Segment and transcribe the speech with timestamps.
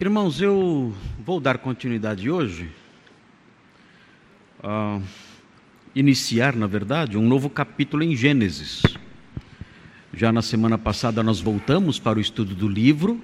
[0.00, 0.92] Irmãos, eu
[1.24, 2.68] vou dar continuidade hoje,
[4.58, 5.00] uh,
[5.94, 8.82] iniciar, na verdade, um novo capítulo em Gênesis.
[10.12, 13.20] Já na semana passada nós voltamos para o estudo do livro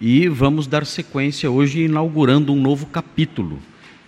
[0.00, 3.58] e vamos dar sequência hoje inaugurando um novo capítulo.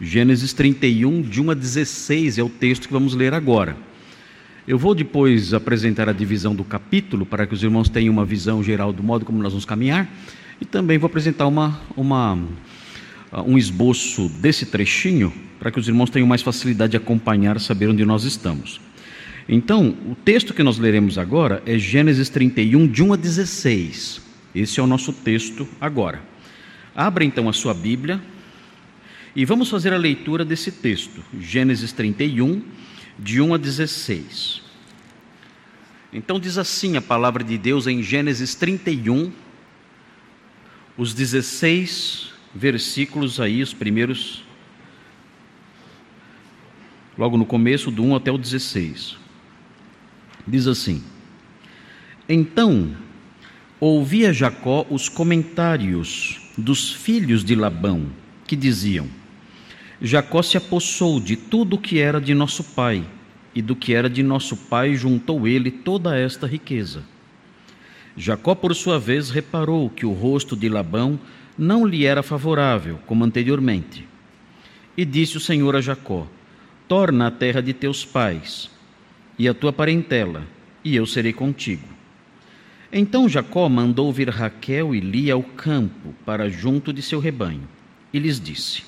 [0.00, 3.77] Gênesis 31, de 1 a 16 é o texto que vamos ler agora.
[4.66, 8.62] Eu vou depois apresentar a divisão do capítulo para que os irmãos tenham uma visão
[8.62, 10.09] geral do modo como nós vamos caminhar
[10.61, 12.39] e também vou apresentar uma, uma,
[13.46, 18.04] um esboço desse trechinho para que os irmãos tenham mais facilidade de acompanhar, saber onde
[18.04, 18.81] nós estamos.
[19.48, 24.22] Então, o texto que nós leremos agora é Gênesis 31, de 1 a 16.
[24.54, 26.22] Esse é o nosso texto agora.
[26.95, 28.21] Abra então a sua Bíblia
[29.36, 32.62] e vamos fazer a leitura desse texto, Gênesis 31,
[33.19, 34.62] de 1 a 16.
[36.12, 39.33] Então, diz assim a palavra de Deus em Gênesis 31,
[40.97, 44.45] os 16 versículos aí, os primeiros,
[47.19, 49.17] logo no começo, do 1 até o 16.
[50.47, 51.03] Diz assim:
[52.28, 52.95] Então
[53.81, 58.06] ouvia Jacó os comentários dos filhos de Labão,
[58.47, 59.09] que diziam:
[60.00, 63.05] Jacó se apossou de tudo o que era de nosso pai,
[63.55, 67.03] e do que era de nosso pai juntou ele toda esta riqueza.
[68.17, 71.19] Jacó, por sua vez, reparou que o rosto de Labão
[71.59, 74.06] não lhe era favorável, como anteriormente.
[74.97, 76.27] E disse o Senhor a Jacó:
[76.87, 78.71] Torna a terra de teus pais
[79.37, 80.45] e a tua parentela,
[80.84, 81.89] e eu serei contigo.
[82.93, 87.69] Então Jacó mandou vir Raquel e Lia ao campo para junto de seu rebanho,
[88.12, 88.84] e lhes disse: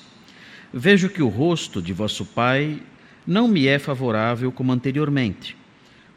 [0.73, 2.81] Vejo que o rosto de vosso pai
[3.25, 5.57] não me é favorável como anteriormente,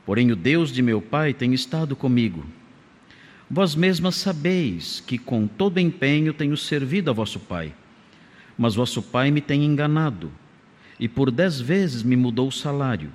[0.07, 2.45] porém o Deus de meu pai tem estado comigo
[3.53, 7.75] Vós mesmas sabeis que com todo empenho tenho servido a vosso pai.
[8.57, 10.31] Mas vosso pai me tem enganado,
[11.01, 13.11] e por dez vezes me mudou o salário.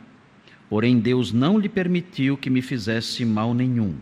[0.69, 3.95] Porém, Deus não lhe permitiu que me fizesse mal nenhum.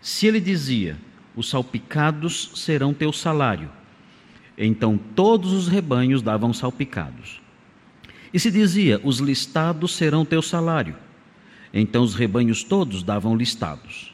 [0.00, 0.96] Se ele dizia:
[1.36, 3.70] Os salpicados serão teu salário,
[4.56, 7.42] então todos os rebanhos davam salpicados.
[8.32, 10.96] E se dizia: Os listados serão teu salário,
[11.72, 14.13] então os rebanhos todos davam listados.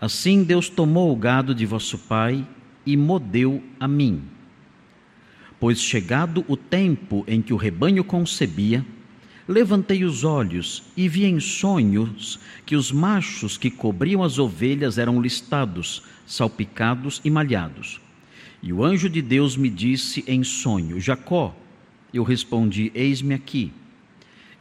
[0.00, 2.46] Assim Deus tomou o gado de vosso pai
[2.84, 4.22] e modeu a mim.
[5.58, 8.84] Pois chegado o tempo em que o rebanho concebia,
[9.48, 15.20] levantei os olhos e vi em sonhos que os machos que cobriam as ovelhas eram
[15.20, 18.00] listados, salpicados e malhados.
[18.62, 21.54] E o anjo de Deus me disse em sonho: Jacó.
[22.12, 23.72] Eu respondi: Eis-me aqui.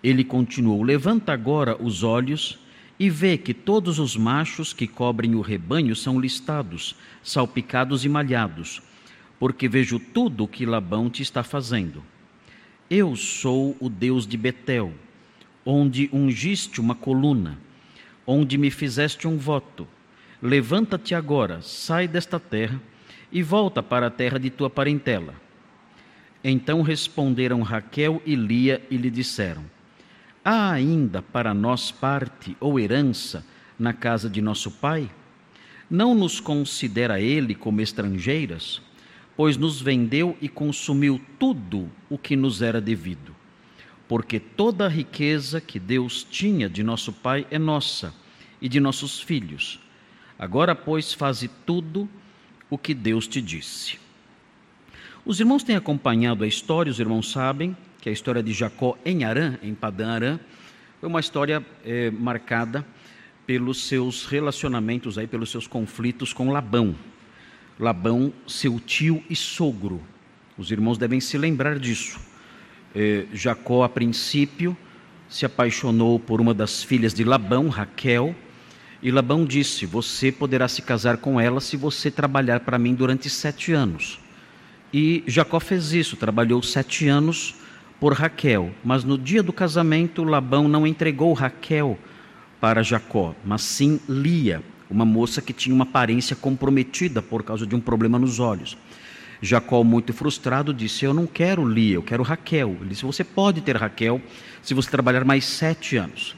[0.03, 2.59] Ele continuou: Levanta agora os olhos
[3.03, 8.81] e vê que todos os machos que cobrem o rebanho são listados, salpicados e malhados,
[9.37, 12.01] porque vejo tudo o que Labão te está fazendo.
[12.89, 14.93] Eu sou o Deus de Betel,
[15.65, 17.59] onde ungiste uma coluna,
[18.25, 19.85] onde me fizeste um voto.
[20.41, 22.81] Levanta-te agora, sai desta terra
[23.33, 25.35] e volta para a terra de tua parentela.
[26.41, 29.72] Então responderam Raquel e Lia e lhe disseram:
[30.45, 33.45] Há ainda para nós parte ou herança
[33.79, 35.09] na casa de nosso pai?
[35.89, 38.81] Não nos considera ele como estrangeiras,
[39.37, 43.33] pois nos vendeu e consumiu tudo o que nos era devido.
[44.05, 48.13] Porque toda a riqueza que Deus tinha de nosso pai é nossa
[48.61, 49.79] e de nossos filhos.
[50.37, 52.09] Agora, pois, faze tudo
[52.69, 53.97] o que Deus te disse.
[55.25, 58.97] Os irmãos têm acompanhado a história, os irmãos sabem que é a história de Jacó
[59.05, 60.39] em Arã, em Padã Arã,
[60.99, 62.85] foi uma história é, marcada
[63.47, 66.93] pelos seus relacionamentos aí, pelos seus conflitos com Labão.
[67.79, 70.01] Labão, seu tio e sogro.
[70.57, 72.19] Os irmãos devem se lembrar disso.
[72.93, 74.75] É, Jacó, a princípio,
[75.29, 78.35] se apaixonou por uma das filhas de Labão, Raquel,
[79.01, 83.29] e Labão disse: Você poderá se casar com ela se você trabalhar para mim durante
[83.29, 84.19] sete anos.
[84.93, 87.62] E Jacó fez isso, trabalhou sete anos
[87.99, 91.97] por Raquel, mas no dia do casamento Labão não entregou Raquel
[92.59, 97.75] para Jacó, mas sim Lia, uma moça que tinha uma aparência comprometida por causa de
[97.75, 98.77] um problema nos olhos.
[99.41, 102.77] Jacó, muito frustrado, disse: Eu não quero Lia, eu quero Raquel.
[102.79, 104.21] Ele disse: Você pode ter Raquel
[104.61, 106.35] se você trabalhar mais sete anos.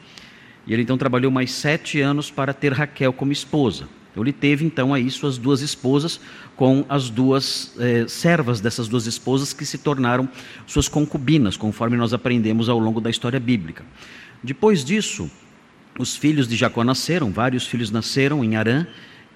[0.65, 3.87] E ele então trabalhou mais sete anos para ter Raquel como esposa.
[4.15, 6.21] Então, ele teve então aí suas duas esposas
[6.55, 10.29] com as duas eh, servas dessas duas esposas que se tornaram
[10.65, 13.83] suas concubinas, conforme nós aprendemos ao longo da história bíblica.
[14.41, 15.29] Depois disso,
[15.99, 18.87] os filhos de Jacó nasceram, vários filhos nasceram em Arã,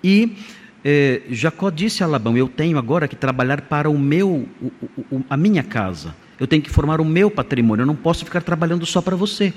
[0.02, 0.38] e
[0.82, 4.72] é, Jacó disse a Labão: Eu tenho agora que trabalhar para o meu, o,
[5.12, 6.16] o, a minha casa.
[6.40, 7.84] Eu tenho que formar o meu patrimônio.
[7.84, 9.54] Eu não posso ficar trabalhando só para você.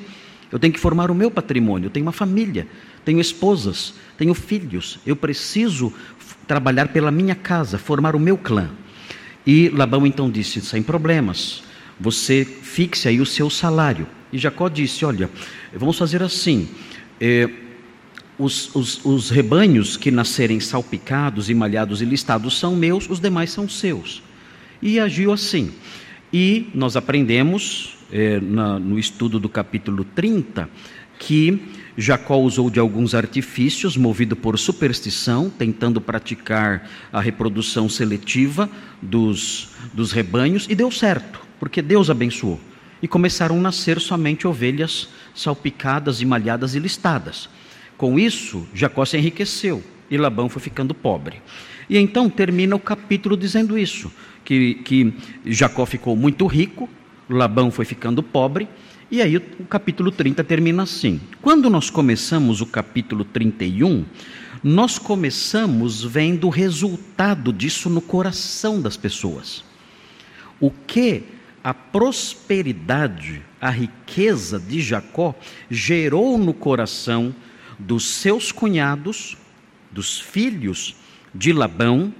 [0.52, 1.86] Eu tenho que formar o meu patrimônio.
[1.86, 2.68] Eu tenho uma família,
[3.04, 4.98] tenho esposas, tenho filhos.
[5.06, 5.92] Eu preciso
[6.46, 8.70] trabalhar pela minha casa, formar o meu clã.
[9.46, 11.62] E Labão então disse: sem problemas,
[11.98, 14.06] você fixe aí o seu salário.
[14.30, 15.30] E Jacó disse: olha,
[15.74, 16.68] vamos fazer assim.
[17.18, 17.48] É,
[18.38, 23.50] os, os, os rebanhos que nascerem salpicados e malhados e listados são meus, os demais
[23.50, 24.22] são seus.
[24.80, 25.72] E agiu assim.
[26.32, 30.68] E nós aprendemos é, na, no estudo do capítulo 30
[31.18, 38.68] que Jacó usou de alguns artifícios, movido por superstição, tentando praticar a reprodução seletiva
[39.00, 42.60] dos, dos rebanhos, e deu certo, porque Deus abençoou.
[43.00, 47.48] E começaram a nascer somente ovelhas salpicadas e malhadas e listadas.
[47.96, 51.40] Com isso, Jacó se enriqueceu e Labão foi ficando pobre.
[51.88, 54.10] E então termina o capítulo dizendo isso:
[54.44, 55.14] que, que
[55.46, 56.88] Jacó ficou muito rico,
[57.34, 58.68] Labão foi ficando pobre,
[59.10, 61.20] e aí o capítulo 30 termina assim.
[61.42, 64.06] Quando nós começamos o capítulo 31,
[64.64, 69.62] nós começamos vendo o resultado disso no coração das pessoas.
[70.58, 71.24] O que
[71.62, 75.34] a prosperidade, a riqueza de Jacó
[75.70, 77.34] gerou no coração
[77.78, 79.36] dos seus cunhados,
[79.90, 80.96] dos filhos
[81.34, 82.14] de Labão,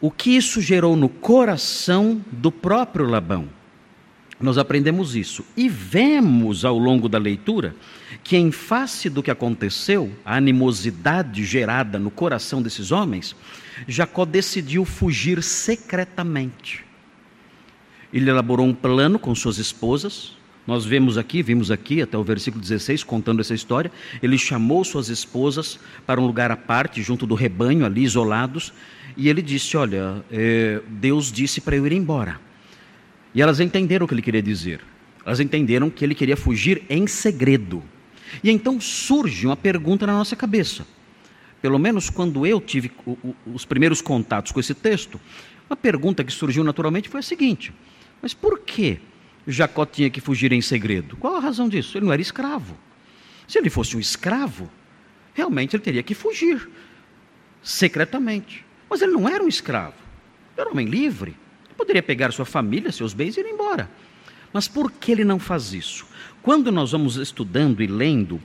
[0.00, 3.61] o que isso gerou no coração do próprio Labão
[4.40, 5.44] nós aprendemos isso.
[5.56, 7.74] E vemos ao longo da leitura
[8.22, 13.36] que, em face do que aconteceu, a animosidade gerada no coração desses homens,
[13.86, 16.84] Jacó decidiu fugir secretamente.
[18.12, 20.36] Ele elaborou um plano com suas esposas.
[20.66, 23.90] Nós vemos aqui, vimos aqui até o versículo 16 contando essa história.
[24.22, 28.72] Ele chamou suas esposas para um lugar à parte, junto do rebanho, ali isolados,
[29.16, 32.51] e ele disse: Olha, é, Deus disse para eu ir embora
[33.34, 34.80] e elas entenderam o que ele queria dizer.
[35.24, 37.82] Elas entenderam que ele queria fugir em segredo.
[38.42, 40.86] E então surge uma pergunta na nossa cabeça.
[41.60, 42.90] Pelo menos quando eu tive
[43.46, 45.20] os primeiros contatos com esse texto,
[45.70, 47.72] uma pergunta que surgiu naturalmente foi a seguinte:
[48.20, 48.98] mas por que
[49.46, 51.16] Jacó tinha que fugir em segredo?
[51.16, 51.96] Qual a razão disso?
[51.96, 52.76] Ele não era escravo.
[53.46, 54.70] Se ele fosse um escravo,
[55.34, 56.68] realmente ele teria que fugir
[57.62, 58.64] secretamente.
[58.90, 59.96] Mas ele não era um escravo,
[60.56, 61.36] era um homem livre.
[61.82, 63.90] Poderia pegar sua família, seus bens e ir embora.
[64.52, 66.06] Mas por que ele não faz isso?
[66.40, 68.36] Quando nós vamos estudando e lendo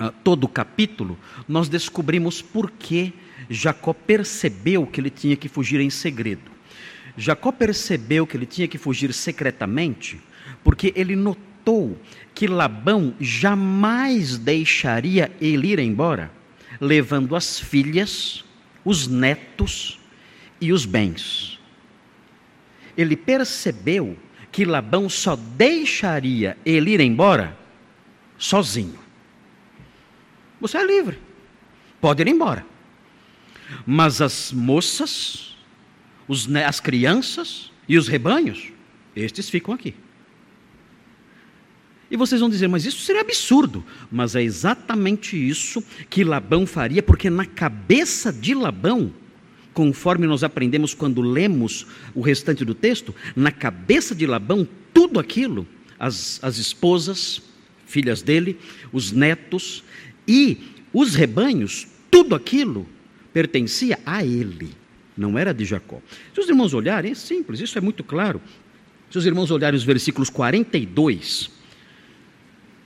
[0.00, 1.16] uh, todo o capítulo,
[1.46, 3.12] nós descobrimos por que
[3.48, 6.50] Jacó percebeu que ele tinha que fugir em segredo.
[7.16, 10.20] Jacó percebeu que ele tinha que fugir secretamente,
[10.64, 11.96] porque ele notou
[12.34, 16.32] que Labão jamais deixaria ele ir embora,
[16.80, 18.44] levando as filhas,
[18.84, 20.00] os netos
[20.60, 21.55] e os bens
[22.96, 24.16] ele percebeu
[24.50, 27.56] que Labão só deixaria ele ir embora
[28.38, 28.98] sozinho.
[30.60, 31.18] Você é livre,
[32.00, 32.64] pode ir embora.
[33.84, 35.56] Mas as moças,
[36.26, 38.72] os, as crianças e os rebanhos,
[39.14, 39.94] estes ficam aqui.
[42.10, 43.84] E vocês vão dizer, mas isso seria absurdo.
[44.10, 49.12] Mas é exatamente isso que Labão faria, porque na cabeça de Labão,
[49.76, 55.68] conforme nós aprendemos quando lemos o restante do texto, na cabeça de Labão, tudo aquilo,
[55.98, 57.42] as, as esposas,
[57.84, 58.58] filhas dele,
[58.90, 59.84] os netos
[60.26, 60.56] e
[60.94, 62.86] os rebanhos, tudo aquilo
[63.34, 64.70] pertencia a ele,
[65.14, 66.00] não era de Jacó.
[66.32, 68.40] Se os irmãos olharem, é simples, isso é muito claro.
[69.10, 71.50] Se os irmãos olharem os versículos 42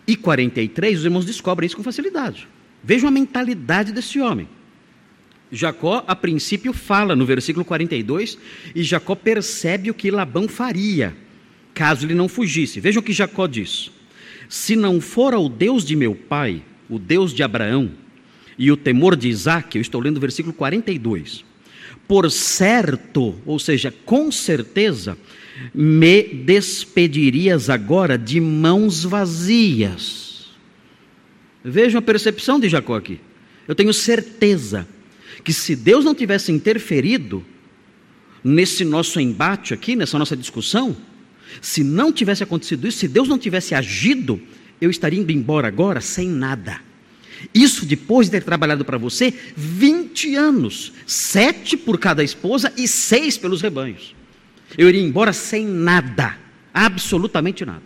[0.09, 2.49] e 43, os irmãos descobrem isso com facilidade.
[2.82, 4.49] Vejam a mentalidade desse homem.
[5.52, 8.38] Jacó, a princípio, fala no versículo 42,
[8.75, 11.16] e Jacó percebe o que Labão faria,
[11.75, 12.80] caso ele não fugisse.
[12.80, 13.90] Vejam o que Jacó diz:
[14.49, 17.90] Se não for o Deus de meu pai, o Deus de Abraão,
[18.57, 21.45] e o temor de Isaac, eu estou lendo o versículo 42,
[22.07, 25.16] por certo, ou seja, com certeza,
[25.75, 30.50] me despedirias agora de mãos vazias.
[31.64, 33.21] Vejam a percepção de Jacó aqui.
[33.69, 34.88] Eu tenho certeza
[35.42, 37.44] que se Deus não tivesse interferido
[38.42, 40.97] nesse nosso embate aqui, nessa nossa discussão,
[41.61, 44.40] se não tivesse acontecido isso, se Deus não tivesse agido,
[44.80, 46.80] eu estaria indo embora agora sem nada.
[47.54, 53.38] Isso depois de ter trabalhado para você 20 anos, sete por cada esposa e seis
[53.38, 54.14] pelos rebanhos.
[54.76, 56.38] Eu iria embora sem nada,
[56.73, 57.82] absolutamente nada.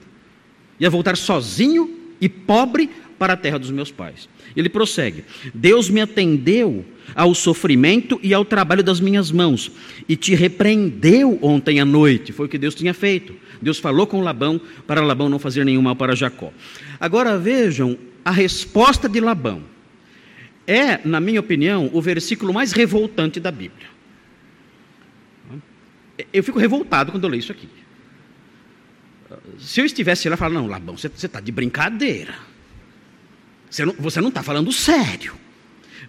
[0.78, 4.28] Ia voltar sozinho e pobre para a terra dos meus pais.
[4.56, 9.70] Ele prossegue: Deus me atendeu ao sofrimento e ao trabalho das minhas mãos,
[10.08, 12.32] e te repreendeu ontem à noite.
[12.32, 13.34] Foi o que Deus tinha feito.
[13.60, 16.52] Deus falou com Labão para Labão não fazer nenhum mal para Jacó.
[16.98, 19.62] Agora vejam a resposta de Labão.
[20.66, 23.88] É, na minha opinião, o versículo mais revoltante da Bíblia.
[26.32, 27.68] Eu fico revoltado quando eu leio isso aqui.
[29.58, 32.34] Se eu estivesse lá, eu falaria, não, Labão, você está de brincadeira.
[33.98, 35.34] Você não está falando sério.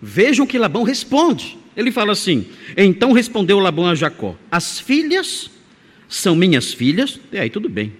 [0.02, 1.58] Vejam que Labão responde.
[1.76, 2.46] Ele fala assim:
[2.78, 5.50] Então respondeu Labão a Jacó: As filhas
[6.08, 7.94] são minhas filhas, e aí tudo bem.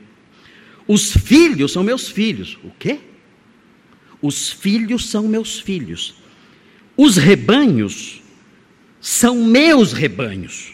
[0.88, 2.58] Os filhos são meus filhos.
[2.64, 3.00] O quê?
[4.22, 6.16] Os filhos são meus filhos.
[6.96, 8.22] Os rebanhos
[9.02, 10.74] são meus rebanhos.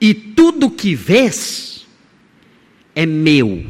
[0.00, 1.86] E tudo que vês
[2.94, 3.66] é meu.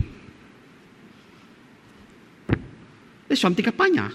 [3.30, 4.12] Esse homem tem que apanhar.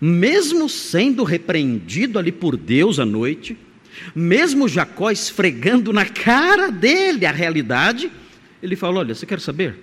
[0.00, 3.56] Mesmo sendo repreendido ali por Deus à noite,
[4.14, 8.10] mesmo Jacó esfregando na cara dele a realidade,
[8.60, 9.78] ele falou: Olha, você quer saber?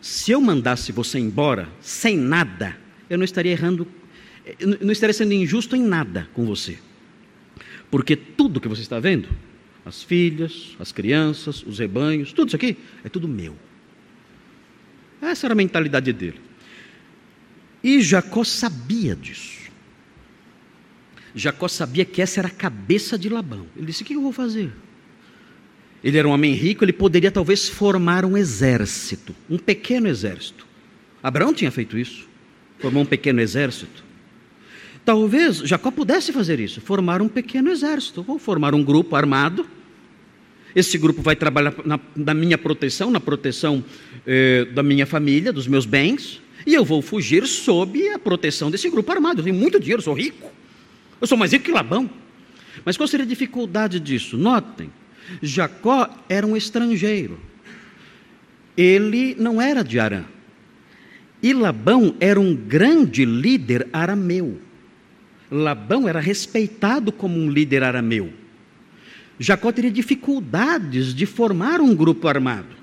[0.00, 2.76] Se eu mandasse você embora sem nada,
[3.08, 3.88] eu não estaria errando,
[4.80, 6.78] não estaria sendo injusto em nada com você.
[7.90, 9.28] Porque tudo que você está vendo,
[9.84, 13.56] as filhas, as crianças, os rebanhos, tudo isso aqui, é tudo meu.
[15.20, 16.40] Essa era a mentalidade dele.
[17.82, 19.60] E Jacó sabia disso.
[21.34, 23.66] Jacó sabia que essa era a cabeça de Labão.
[23.76, 24.72] Ele disse: O que eu vou fazer?
[26.02, 30.66] Ele era um homem rico, ele poderia talvez formar um exército, um pequeno exército.
[31.22, 32.26] Abraão tinha feito isso,
[32.78, 34.02] formou um pequeno exército.
[35.04, 39.66] Talvez Jacó pudesse fazer isso, formar um pequeno exército, ou formar um grupo armado
[40.74, 43.84] esse grupo vai trabalhar na, na minha proteção, na proteção
[44.26, 48.88] eh, da minha família, dos meus bens, e eu vou fugir sob a proteção desse
[48.90, 49.40] grupo armado.
[49.40, 50.52] Eu tenho muito dinheiro, sou rico.
[51.20, 52.08] Eu sou mais rico que Labão.
[52.84, 54.36] Mas qual seria a dificuldade disso?
[54.36, 54.90] Notem,
[55.42, 57.38] Jacó era um estrangeiro.
[58.76, 60.24] Ele não era de Arã.
[61.42, 64.60] E Labão era um grande líder arameu.
[65.50, 68.32] Labão era respeitado como um líder arameu.
[69.42, 72.78] Jacó teria dificuldades de formar um grupo armado.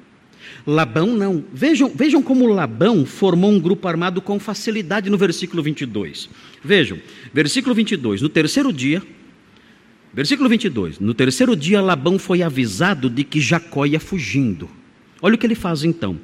[0.66, 1.46] Labão não.
[1.54, 6.28] Vejam, vejam como Labão formou um grupo armado com facilidade no versículo 22.
[6.64, 6.98] Vejam,
[7.32, 8.24] versículo 22.
[8.24, 9.04] No terceiro dia,
[10.12, 11.00] versículo 22.
[11.00, 14.68] No terceiro dia, Labão foi avisado de que Jacó ia fugindo.
[15.22, 16.20] Olha o que ele faz então.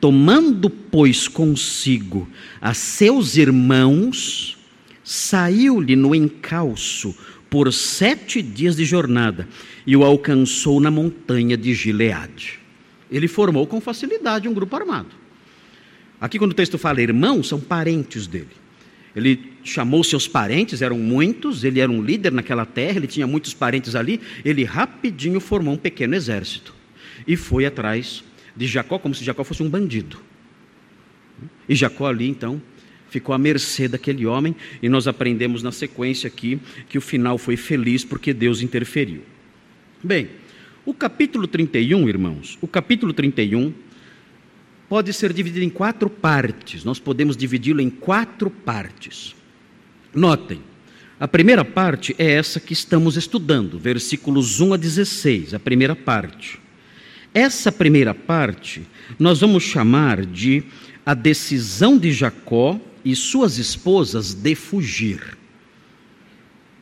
[0.00, 2.28] Tomando, pois, consigo
[2.60, 4.58] a seus irmãos,
[5.04, 7.14] saiu-lhe no encalço
[7.56, 9.48] por sete dias de jornada
[9.86, 12.60] e o alcançou na montanha de Gileade.
[13.10, 15.08] Ele formou com facilidade um grupo armado.
[16.20, 18.50] Aqui, quando o texto fala irmão, são parentes dele.
[19.14, 23.54] Ele chamou seus parentes, eram muitos, ele era um líder naquela terra, ele tinha muitos
[23.54, 24.20] parentes ali.
[24.44, 26.74] Ele rapidinho formou um pequeno exército
[27.26, 28.22] e foi atrás
[28.54, 30.18] de Jacó, como se Jacó fosse um bandido.
[31.66, 32.60] E Jacó ali, então,
[33.16, 37.56] ficou à mercê daquele homem, e nós aprendemos na sequência aqui que o final foi
[37.56, 39.22] feliz porque Deus interferiu.
[40.04, 40.28] Bem,
[40.84, 43.72] o capítulo 31, irmãos, o capítulo 31
[44.86, 49.34] pode ser dividido em quatro partes, nós podemos dividi-lo em quatro partes.
[50.14, 50.60] Notem,
[51.18, 56.60] a primeira parte é essa que estamos estudando, versículos 1 a 16, a primeira parte.
[57.32, 58.82] Essa primeira parte
[59.18, 60.62] nós vamos chamar de
[61.06, 65.38] a decisão de Jacó e suas esposas de fugir.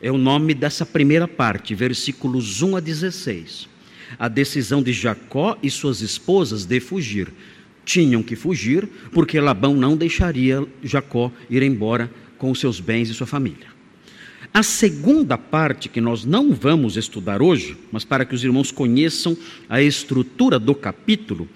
[0.01, 3.69] É o nome dessa primeira parte, versículos 1 a 16.
[4.19, 7.31] A decisão de Jacó e suas esposas de fugir.
[7.85, 13.27] Tinham que fugir, porque Labão não deixaria Jacó ir embora com seus bens e sua
[13.27, 13.67] família.
[14.53, 19.37] A segunda parte, que nós não vamos estudar hoje, mas para que os irmãos conheçam
[19.69, 21.47] a estrutura do capítulo,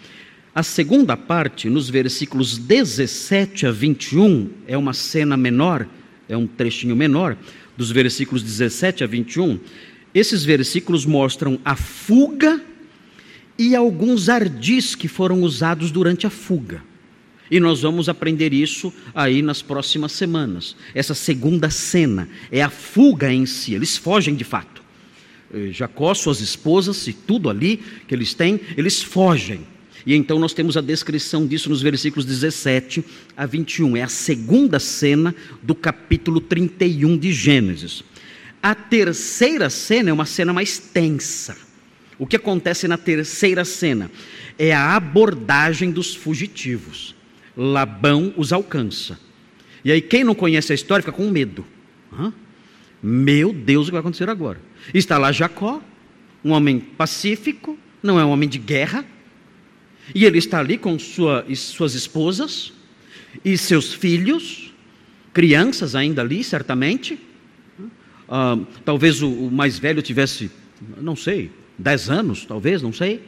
[0.59, 5.87] a segunda parte, nos versículos 17 a 21, é uma cena menor,
[6.29, 7.37] é um trechinho menor,
[7.77, 9.61] dos versículos 17 a 21.
[10.13, 12.61] Esses versículos mostram a fuga
[13.57, 16.83] e alguns ardis que foram usados durante a fuga.
[17.49, 20.75] E nós vamos aprender isso aí nas próximas semanas.
[20.93, 24.83] Essa segunda cena é a fuga em si, eles fogem de fato.
[25.55, 29.78] Eh, Jacó, suas esposas e tudo ali que eles têm, eles fogem.
[30.09, 33.05] E então nós temos a descrição disso nos versículos 17
[33.37, 33.95] a 21.
[33.95, 38.03] É a segunda cena do capítulo 31 de Gênesis.
[38.63, 41.59] A terceira cena é uma cena mais tensa.
[42.19, 44.11] O que acontece na terceira cena
[44.59, 47.15] é a abordagem dos fugitivos.
[47.55, 49.21] Labão os alcança.
[49.85, 51.67] E aí, quem não conhece a história fica com medo.
[52.11, 52.33] Hã?
[53.03, 54.59] Meu Deus, o que vai acontecer agora?
[54.95, 55.83] Está lá Jacó,
[56.43, 59.05] um homem pacífico, não é um homem de guerra,
[60.15, 62.73] e ele está ali com sua, suas esposas
[63.45, 64.73] e seus filhos,
[65.33, 67.19] crianças ainda ali, certamente.
[68.29, 70.51] Uh, talvez o, o, mais velho tivesse,
[71.01, 73.23] não sei, dez anos, talvez, não sei.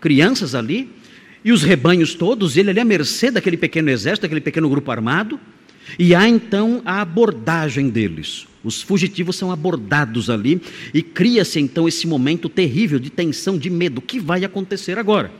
[0.00, 0.90] Crianças ali.
[1.44, 5.38] E os rebanhos todos, ele ali à mercê daquele pequeno exército, daquele pequeno grupo armado.
[5.98, 8.46] E há então a abordagem deles.
[8.64, 10.60] Os fugitivos são abordados ali
[10.92, 13.98] e cria-se então esse momento terrível de tensão, de medo.
[13.98, 15.30] O que vai acontecer agora?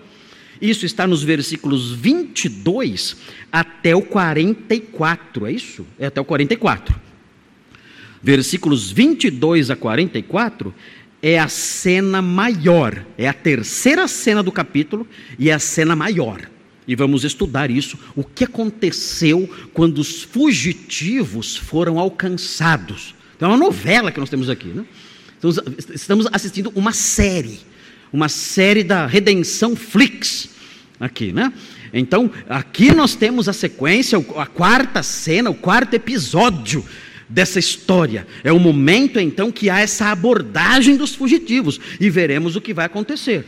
[0.61, 3.17] Isso está nos versículos 22
[3.53, 5.87] até o 44, é isso?
[5.99, 6.95] É até o 44.
[8.23, 10.75] Versículos 22 a 44
[11.23, 15.07] é a cena maior, é a terceira cena do capítulo
[15.39, 16.49] e é a cena maior.
[16.89, 23.15] E vamos estudar isso, o que aconteceu quando os fugitivos foram alcançados.
[23.37, 24.85] Então, é uma novela que nós temos aqui, né?
[25.93, 27.61] Estamos assistindo uma série
[28.17, 30.49] uma série da Redenção Flix
[30.99, 31.53] aqui, né?
[31.93, 36.83] Então, aqui nós temos a sequência, a quarta cena, o quarto episódio
[37.29, 38.27] dessa história.
[38.43, 42.87] É o momento então que há essa abordagem dos fugitivos e veremos o que vai
[42.87, 43.45] acontecer.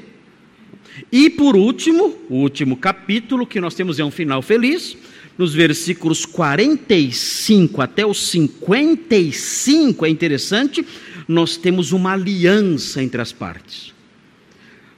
[1.11, 4.99] E por último, o último capítulo que nós temos é um final feliz,
[5.39, 10.85] nos versículos 45 até os 55, é interessante,
[11.27, 13.97] nós temos uma aliança entre as partes.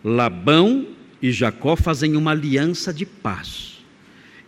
[0.05, 0.87] Labão
[1.23, 3.79] e Jacó fazem uma aliança de paz.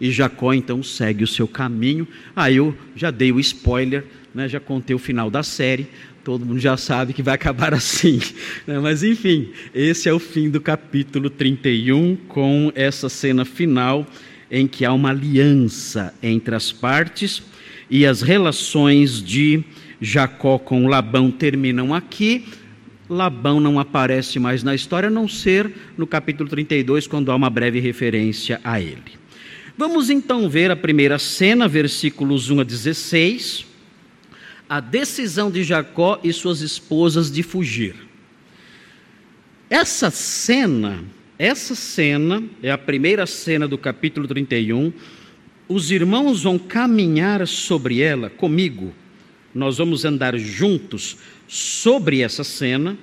[0.01, 2.09] E Jacó então segue o seu caminho.
[2.35, 4.05] Aí ah, eu já dei o spoiler,
[4.35, 5.87] né, já contei o final da série.
[6.25, 8.19] Todo mundo já sabe que vai acabar assim.
[8.67, 14.07] Né, mas enfim, esse é o fim do capítulo 31, com essa cena final
[14.51, 17.43] em que há uma aliança entre as partes
[17.89, 19.63] e as relações de
[20.01, 22.45] Jacó com Labão terminam aqui
[23.13, 27.51] Labão não aparece mais na história, a não ser no capítulo 32, quando há uma
[27.51, 29.21] breve referência a ele.
[29.77, 33.67] Vamos então ver a primeira cena, versículos 1 a 16,
[34.69, 37.95] a decisão de Jacó e suas esposas de fugir.
[39.69, 41.05] Essa cena,
[41.39, 44.93] essa cena é a primeira cena do capítulo 31.
[45.69, 48.93] Os irmãos vão caminhar sobre ela comigo.
[49.55, 51.17] Nós vamos andar juntos
[51.49, 52.97] sobre essa cena,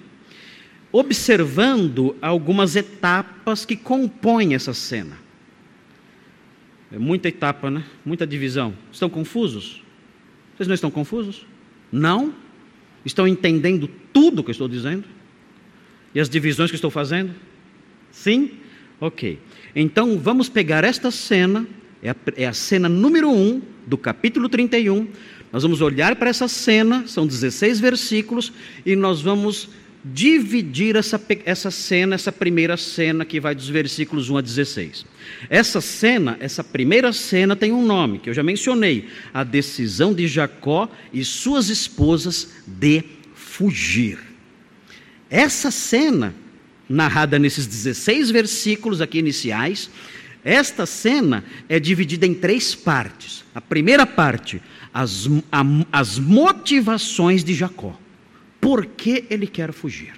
[0.91, 5.17] observando algumas etapas que compõem essa cena.
[6.91, 7.83] É muita etapa, né?
[8.03, 8.73] Muita divisão.
[8.91, 9.83] Estão confusos?
[10.55, 11.45] Vocês não estão confusos?
[11.91, 12.33] Não?
[13.05, 15.05] Estão entendendo tudo que eu estou dizendo?
[16.13, 17.33] E as divisões que estou fazendo?
[18.11, 18.51] Sim?
[18.99, 19.39] Ok.
[19.75, 21.67] Então vamos pegar esta cena,
[22.01, 25.07] é a, é a cena número 1 do capítulo 31,
[25.51, 28.51] nós vamos olhar para essa cena, são 16 versículos,
[28.85, 29.69] e nós vamos
[30.03, 35.05] dividir essa, essa cena, essa primeira cena que vai dos versículos 1 a 16.
[35.49, 40.27] Essa cena, essa primeira cena tem um nome, que eu já mencionei: a decisão de
[40.27, 43.03] Jacó e suas esposas de
[43.35, 44.19] fugir.
[45.29, 46.33] Essa cena,
[46.87, 49.89] narrada nesses 16 versículos aqui iniciais,
[50.43, 53.43] esta cena é dividida em três partes.
[53.53, 54.61] A primeira parte,
[54.93, 57.99] as, a, as motivações de Jacó.
[58.69, 60.13] Por que ele quer fugir?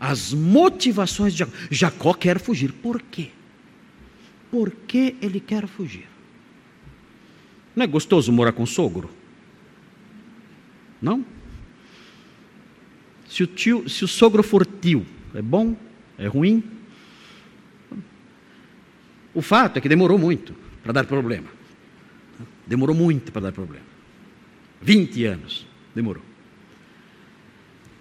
[0.00, 1.52] As motivações de Jacó.
[1.70, 2.72] Jacó quer fugir.
[2.72, 3.28] Por quê?
[4.50, 6.06] Por que ele quer fugir?
[7.76, 9.10] Não é gostoso morar com sogro?
[11.02, 11.22] Não?
[13.28, 15.76] Se o, tio, se o sogro for tio, é bom?
[16.16, 16.64] É ruim?
[19.34, 21.48] O fato é que demorou muito para dar problema.
[22.66, 23.84] Demorou muito para dar problema.
[24.80, 25.67] 20 anos
[25.98, 26.22] demorou.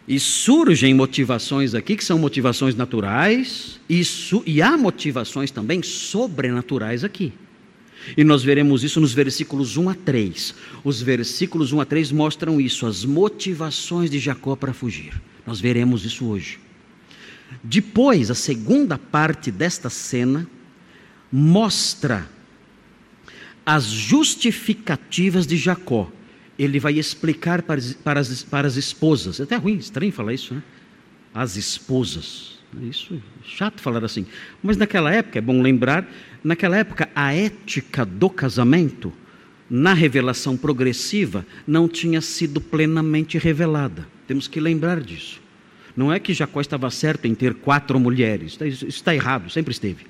[0.07, 4.01] E surgem motivações aqui que são motivações naturais, e,
[4.45, 7.33] e há motivações também sobrenaturais aqui.
[8.15, 10.55] E nós veremos isso nos versículos 1 a 3.
[10.83, 15.19] Os versículos 1 a 3 mostram isso, as motivações de Jacó para fugir.
[15.45, 16.59] Nós veremos isso hoje.
[17.63, 20.47] Depois, a segunda parte desta cena
[21.31, 22.29] mostra
[23.65, 26.09] as justificativas de Jacó.
[26.57, 29.39] Ele vai explicar para as, para as, para as esposas.
[29.39, 30.63] É até ruim, estranho falar isso, né?
[31.33, 32.57] As esposas.
[32.81, 34.25] Isso é chato falar assim.
[34.61, 36.07] Mas naquela época, é bom lembrar,
[36.43, 39.13] naquela época a ética do casamento,
[39.69, 44.07] na revelação progressiva, não tinha sido plenamente revelada.
[44.27, 45.41] Temos que lembrar disso.
[45.95, 50.05] Não é que Jacó estava certo em ter quatro mulheres, isso está errado, sempre esteve.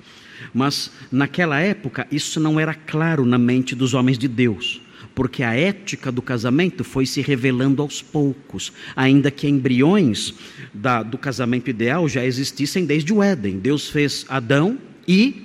[0.52, 4.82] Mas naquela época isso não era claro na mente dos homens de Deus,
[5.18, 10.32] porque a ética do casamento foi se revelando aos poucos, ainda que embriões
[10.72, 13.58] da, do casamento ideal já existissem desde o Éden.
[13.58, 14.78] Deus fez Adão
[15.08, 15.42] e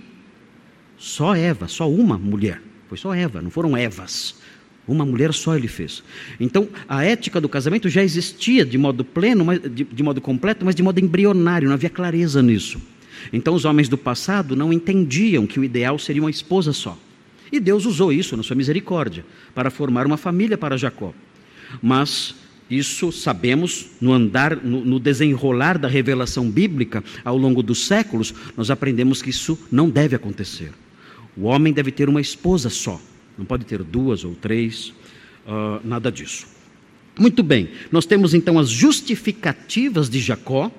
[0.96, 2.62] só Eva, só uma mulher.
[2.88, 4.36] Foi só Eva, não foram Evas.
[4.88, 6.04] Uma mulher só ele fez.
[6.40, 10.76] Então, a ética do casamento já existia de modo pleno, de, de modo completo, mas
[10.76, 12.80] de modo embrionário, não havia clareza nisso.
[13.34, 16.96] Então, os homens do passado não entendiam que o ideal seria uma esposa só.
[17.54, 21.13] E Deus usou isso na sua misericórdia para formar uma família para Jacó.
[21.80, 22.34] Mas
[22.68, 28.72] isso sabemos no andar, no, no, desenrolar da revelação bíblica ao longo dos séculos, nós
[28.72, 30.72] aprendemos que isso não deve acontecer.
[31.38, 33.00] O homem deve ter uma esposa só.
[33.38, 34.92] Não pode ter duas ou três,
[35.46, 36.48] uh, nada disso.
[37.20, 40.72] Muito bem, nós temos então as justificativas de Jacó,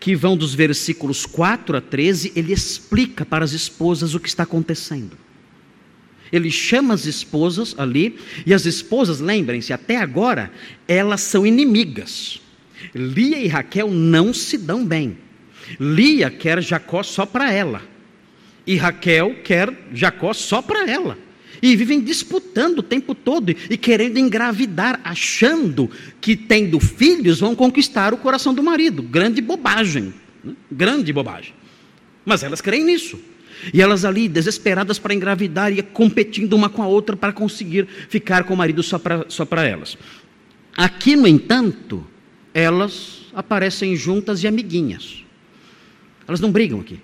[0.00, 4.44] que vão dos versículos 4 a 13, ele explica para as esposas o que está
[4.44, 5.21] acontecendo.
[6.32, 10.50] Ele chama as esposas ali, e as esposas, lembrem-se, até agora,
[10.88, 12.40] elas são inimigas.
[12.94, 15.18] Lia e Raquel não se dão bem.
[15.78, 17.82] Lia quer Jacó só para ela,
[18.66, 21.18] e Raquel quer Jacó só para ela
[21.62, 25.88] e vivem disputando o tempo todo e querendo engravidar, achando
[26.20, 29.00] que tendo filhos vão conquistar o coração do marido.
[29.00, 30.54] Grande bobagem, né?
[30.70, 31.54] grande bobagem.
[32.24, 33.18] Mas elas creem nisso.
[33.72, 38.44] E elas ali, desesperadas para engravidar e competindo uma com a outra para conseguir ficar
[38.44, 39.96] com o marido só para só elas.
[40.76, 42.06] Aqui, no entanto,
[42.54, 45.24] elas aparecem juntas e amiguinhas.
[46.26, 46.98] Elas não brigam aqui.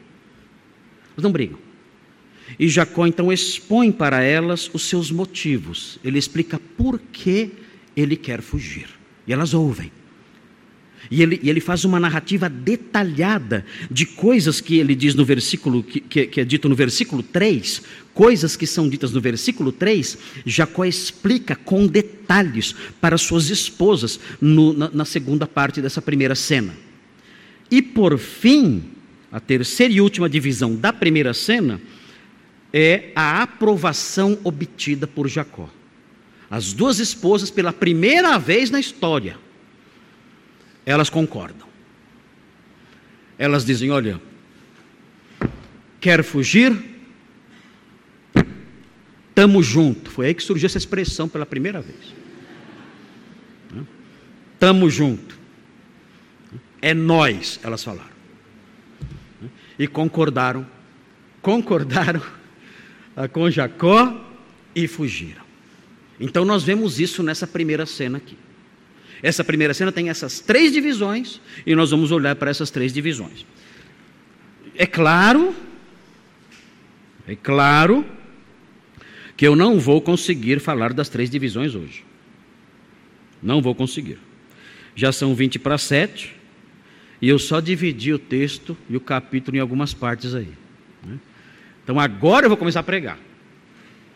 [1.12, 1.58] Elas não brigam.
[2.58, 5.98] E Jacó então expõe para elas os seus motivos.
[6.02, 7.50] Ele explica por que
[7.96, 8.88] ele quer fugir.
[9.26, 9.92] E elas ouvem.
[11.10, 15.82] E ele, e ele faz uma narrativa detalhada de coisas que ele diz no versículo,
[15.82, 20.18] que, que, que, é dito no versículo 3, coisas que são ditas no versículo 3,
[20.44, 26.74] Jacó explica com detalhes para suas esposas no, na, na segunda parte dessa primeira cena.
[27.70, 28.84] E por fim,
[29.32, 31.80] a terceira e última divisão da primeira cena,
[32.72, 35.70] é a aprovação obtida por Jacó.
[36.50, 39.38] As duas esposas, pela primeira vez na história,
[40.88, 41.68] elas concordam.
[43.38, 44.18] Elas dizem: Olha,
[46.00, 46.74] quer fugir?
[49.34, 50.10] Tamo junto.
[50.10, 52.14] Foi aí que surgiu essa expressão pela primeira vez.
[54.58, 55.38] Tamo junto.
[56.80, 58.18] É nós, elas falaram.
[59.78, 60.66] E concordaram,
[61.42, 62.22] concordaram
[63.30, 64.24] com Jacó
[64.74, 65.44] e fugiram.
[66.18, 68.36] Então nós vemos isso nessa primeira cena aqui.
[69.22, 73.44] Essa primeira cena tem essas três divisões e nós vamos olhar para essas três divisões.
[74.76, 75.54] É claro,
[77.26, 78.06] é claro
[79.36, 82.04] que eu não vou conseguir falar das três divisões hoje.
[83.42, 84.18] Não vou conseguir.
[84.94, 86.34] Já são 20 para 7
[87.20, 90.52] e eu só dividi o texto e o capítulo em algumas partes aí.
[91.04, 91.18] Né?
[91.82, 93.18] Então agora eu vou começar a pregar.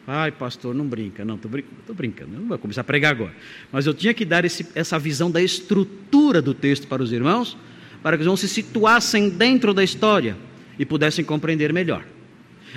[0.07, 1.25] Ai, pastor, não brinca.
[1.25, 3.35] Não, estou brincando, não vou começar a pregar agora.
[3.71, 7.57] Mas eu tinha que dar esse, essa visão da estrutura do texto para os irmãos,
[8.03, 10.37] para que os irmãos se situassem dentro da história
[10.79, 12.05] e pudessem compreender melhor.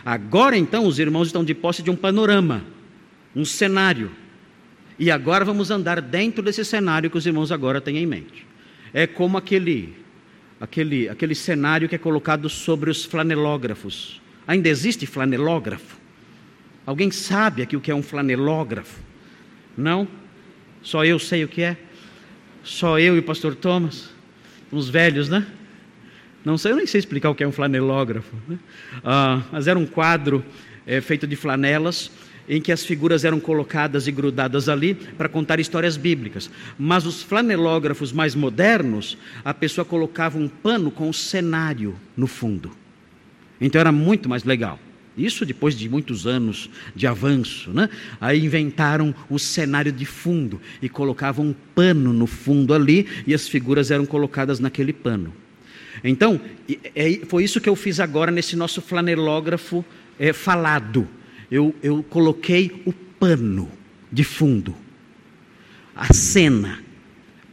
[0.05, 2.63] Agora, então, os irmãos estão de posse de um panorama,
[3.35, 4.11] um cenário.
[4.99, 8.45] E agora vamos andar dentro desse cenário que os irmãos agora têm em mente.
[8.93, 9.95] É como aquele,
[10.59, 15.97] aquele, aquele cenário que é colocado sobre os flanelógrafos Ainda existe flanelógrafo?
[16.85, 18.99] Alguém sabe aqui o que é um flanelógrafo?
[19.77, 20.07] Não?
[20.81, 21.77] Só eu sei o que é?
[22.63, 24.09] Só eu e o pastor Thomas?
[24.71, 25.45] Uns velhos, né?
[26.43, 28.35] Não sei, eu nem sei explicar o que é um flanelógrafo.
[28.47, 28.59] Né?
[29.03, 30.45] Ah, mas era um quadro
[30.85, 32.11] é, feito de flanelas
[32.47, 36.49] em que as figuras eram colocadas e grudadas ali para contar histórias bíblicas.
[36.77, 42.71] Mas os flanelógrafos mais modernos, a pessoa colocava um pano com o cenário no fundo.
[43.59, 44.79] Então era muito mais legal.
[45.17, 47.89] Isso depois de muitos anos de avanço, né?
[48.19, 53.47] Aí inventaram o cenário de fundo e colocavam um pano no fundo ali e as
[53.47, 55.33] figuras eram colocadas naquele pano.
[56.03, 56.39] Então,
[56.93, 59.85] é, foi isso que eu fiz agora nesse nosso flanelógrafo
[60.19, 61.07] é, falado.
[61.49, 63.71] Eu, eu coloquei o pano
[64.11, 64.75] de fundo,
[65.95, 66.79] a cena,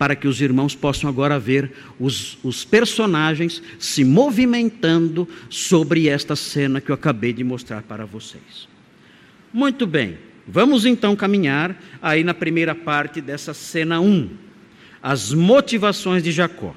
[0.02, 6.80] para que os irmãos possam agora ver os, os, personagens se movimentando sobre esta cena
[6.80, 8.66] que eu acabei de mostrar para vocês.
[9.52, 14.28] Muito bem, vamos então caminhar aí na primeira parte dessa cena 1,
[15.00, 16.74] as motivações de Jacó.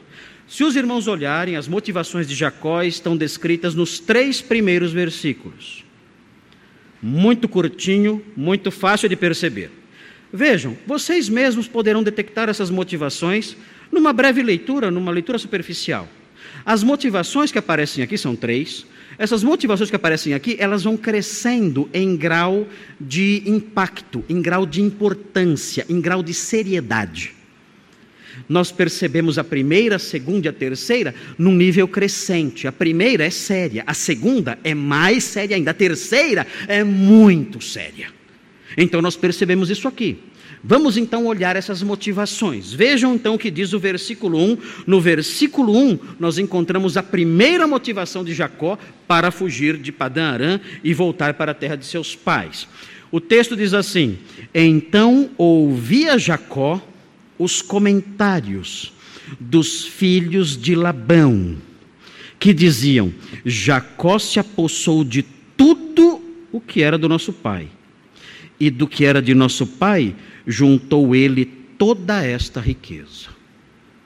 [0.47, 5.83] Se os irmãos olharem, as motivações de Jacó estão descritas nos três primeiros versículos.
[7.01, 9.71] Muito curtinho, muito fácil de perceber.
[10.35, 13.55] Vejam, vocês mesmos poderão detectar essas motivações
[13.89, 16.09] numa breve leitura, numa leitura superficial.
[16.65, 18.85] As motivações que aparecem aqui são três.
[19.17, 22.67] Essas motivações que aparecem aqui, elas vão crescendo em grau
[22.99, 27.33] de impacto, em grau de importância, em grau de seriedade.
[28.49, 32.67] Nós percebemos a primeira, a segunda e a terceira num nível crescente.
[32.67, 38.24] A primeira é séria, a segunda é mais séria ainda, a terceira é muito séria.
[38.77, 40.19] Então nós percebemos isso aqui.
[40.63, 42.73] Vamos então olhar essas motivações.
[42.73, 44.57] Vejam então o que diz o versículo 1.
[44.87, 50.59] No versículo 1, nós encontramos a primeira motivação de Jacó para fugir de Padã Arã
[50.83, 52.67] e voltar para a terra de seus pais.
[53.11, 54.17] O texto diz assim:
[54.53, 56.81] Então ouvia Jacó
[57.37, 58.93] os comentários
[59.39, 61.57] dos filhos de Labão,
[62.39, 63.13] que diziam:
[63.45, 65.23] Jacó se apossou de
[65.55, 67.67] tudo o que era do nosso pai,
[68.59, 70.15] e do que era de nosso pai
[70.45, 71.45] juntou ele
[71.77, 73.29] toda esta riqueza.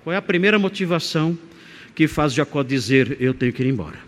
[0.04, 1.38] Qual é a primeira motivação
[1.94, 4.00] que faz Jacó dizer: Eu tenho que ir embora?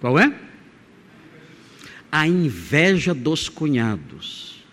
[0.00, 0.32] Qual é?
[2.10, 4.64] A inveja dos cunhados.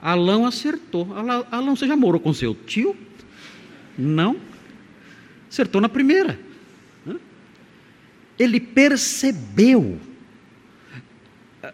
[0.00, 1.08] Alão acertou.
[1.50, 2.94] Alão, você já morou com seu tio?
[3.96, 4.36] Não.
[5.50, 6.38] Acertou na primeira.
[8.38, 9.98] Ele percebeu.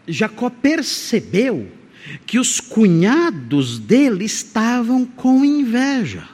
[0.07, 1.69] Jacó percebeu
[2.27, 6.29] que os cunhados dele estavam com inveja.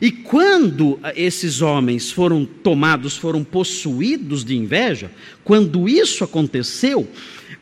[0.00, 5.10] E quando esses homens foram tomados, foram possuídos de inveja,
[5.42, 7.08] quando isso aconteceu,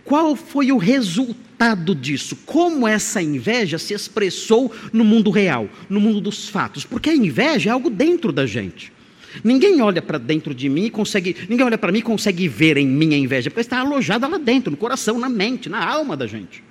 [0.05, 2.37] qual foi o resultado disso?
[2.44, 6.85] Como essa inveja se expressou no mundo real, no mundo dos fatos?
[6.85, 8.92] Porque a inveja é algo dentro da gente.
[9.42, 12.76] Ninguém olha para dentro de mim e consegue, ninguém olha para mim e consegue ver
[12.76, 16.16] em mim a inveja, porque está alojada lá dentro, no coração, na mente, na alma
[16.16, 16.62] da gente.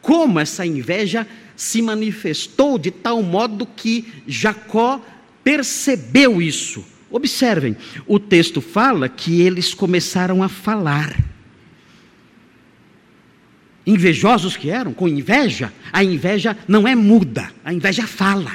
[0.00, 5.00] Como essa inveja se manifestou de tal modo que Jacó
[5.42, 6.84] percebeu isso.
[7.10, 11.18] Observem, o texto fala que eles começaram a falar.
[13.86, 18.52] Invejosos que eram, com inveja, a inveja não é muda, a inveja fala.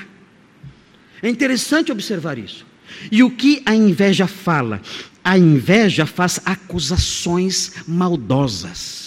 [1.21, 2.72] É interessante observar isso.
[3.11, 4.81] E o que a inveja fala?
[5.23, 9.03] A inveja faz acusações maldosas.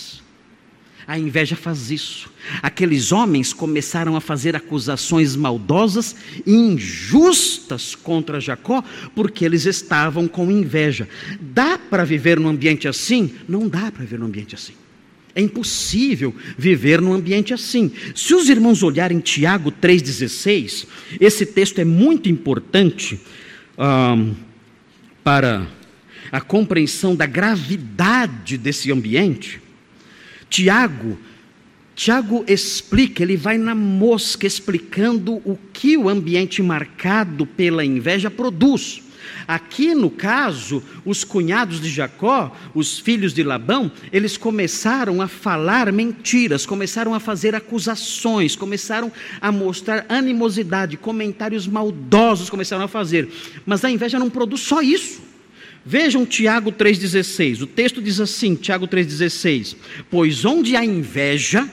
[1.06, 2.28] A inveja faz isso.
[2.60, 8.82] Aqueles homens começaram a fazer acusações maldosas injustas contra Jacó,
[9.14, 11.08] porque eles estavam com inveja.
[11.40, 13.32] Dá para viver num ambiente assim?
[13.48, 14.72] Não dá para viver num ambiente assim.
[15.32, 17.92] É impossível viver num ambiente assim.
[18.14, 20.86] Se os irmãos olharem Tiago 3,16,
[21.20, 23.20] esse texto é muito importante
[23.78, 24.34] um,
[25.22, 25.66] para
[26.30, 29.60] a compreensão da gravidade desse ambiente,
[30.48, 31.18] Tiago,
[31.94, 39.02] Tiago explica, ele vai na mosca explicando o que o ambiente marcado pela inveja produz.
[39.46, 45.92] Aqui no caso, os cunhados de Jacó, os filhos de Labão, eles começaram a falar
[45.92, 53.28] mentiras, começaram a fazer acusações, começaram a mostrar animosidade, comentários maldosos começaram a fazer.
[53.64, 55.20] Mas a inveja não produz só isso.
[55.84, 57.62] Vejam Tiago 3,16.
[57.62, 59.76] O texto diz assim: Tiago 3,16:
[60.10, 61.68] Pois onde há inveja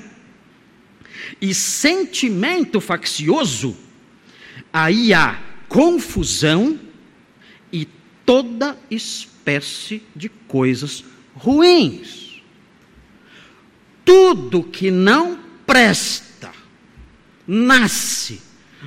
[1.42, 3.76] e sentimento faccioso,
[4.72, 6.80] aí há confusão
[7.74, 7.88] e
[8.24, 12.42] toda espécie de coisas ruins.
[14.06, 16.52] Tudo que não presta
[17.48, 18.40] nasce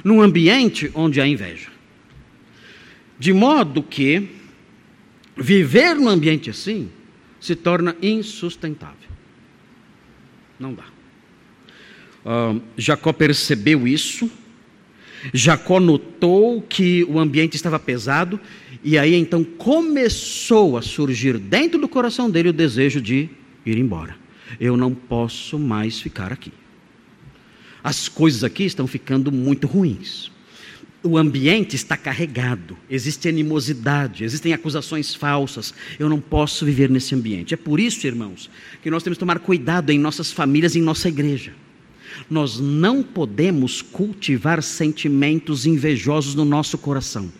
[0.04, 1.70] num ambiente onde há inveja.
[3.18, 4.28] De modo que
[5.36, 6.88] viver num ambiente assim
[7.40, 9.10] se torna insustentável.
[10.60, 10.84] Não dá.
[12.24, 14.30] Uh, Jacó percebeu isso
[15.32, 18.38] Jacó notou que o ambiente estava pesado
[18.82, 23.28] e aí então começou a surgir dentro do coração dele o desejo de
[23.64, 24.16] ir embora.
[24.60, 26.52] Eu não posso mais ficar aqui.
[27.82, 30.30] As coisas aqui estão ficando muito ruins.
[31.02, 35.72] O ambiente está carregado, existe animosidade, existem acusações falsas.
[35.98, 37.54] Eu não posso viver nesse ambiente.
[37.54, 38.50] É por isso, irmãos,
[38.82, 41.52] que nós temos que tomar cuidado em nossas famílias em nossa igreja.
[42.28, 47.30] Nós não podemos cultivar sentimentos invejosos no nosso coração.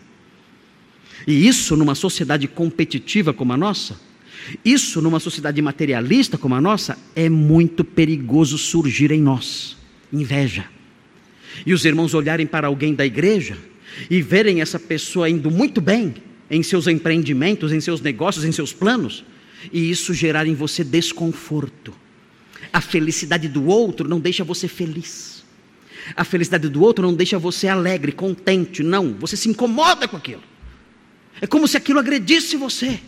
[1.27, 3.99] E isso numa sociedade competitiva como a nossa,
[4.65, 9.77] isso numa sociedade materialista como a nossa, é muito perigoso surgir em nós
[10.13, 10.67] inveja.
[11.65, 13.57] E os irmãos olharem para alguém da igreja
[14.11, 16.15] e verem essa pessoa indo muito bem
[16.51, 19.25] em seus empreendimentos, em seus negócios, em seus planos,
[19.73, 21.93] e isso gerar em você desconforto.
[22.73, 25.45] A felicidade do outro não deixa você feliz.
[26.15, 28.83] A felicidade do outro não deixa você alegre, contente.
[28.83, 30.43] Não, você se incomoda com aquilo.
[31.41, 33.01] É como se aquilo agredisse você.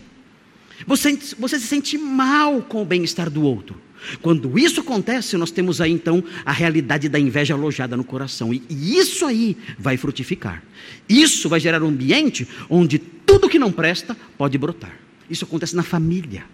[0.86, 3.80] Você, você se sente mal com o bem-estar do outro.
[4.22, 8.54] Quando isso acontece, nós temos aí então a realidade da inveja alojada no coração.
[8.54, 10.62] E, e isso aí vai frutificar.
[11.08, 14.94] Isso vai gerar um ambiente onde tudo que não presta pode brotar.
[15.28, 16.44] Isso acontece na família,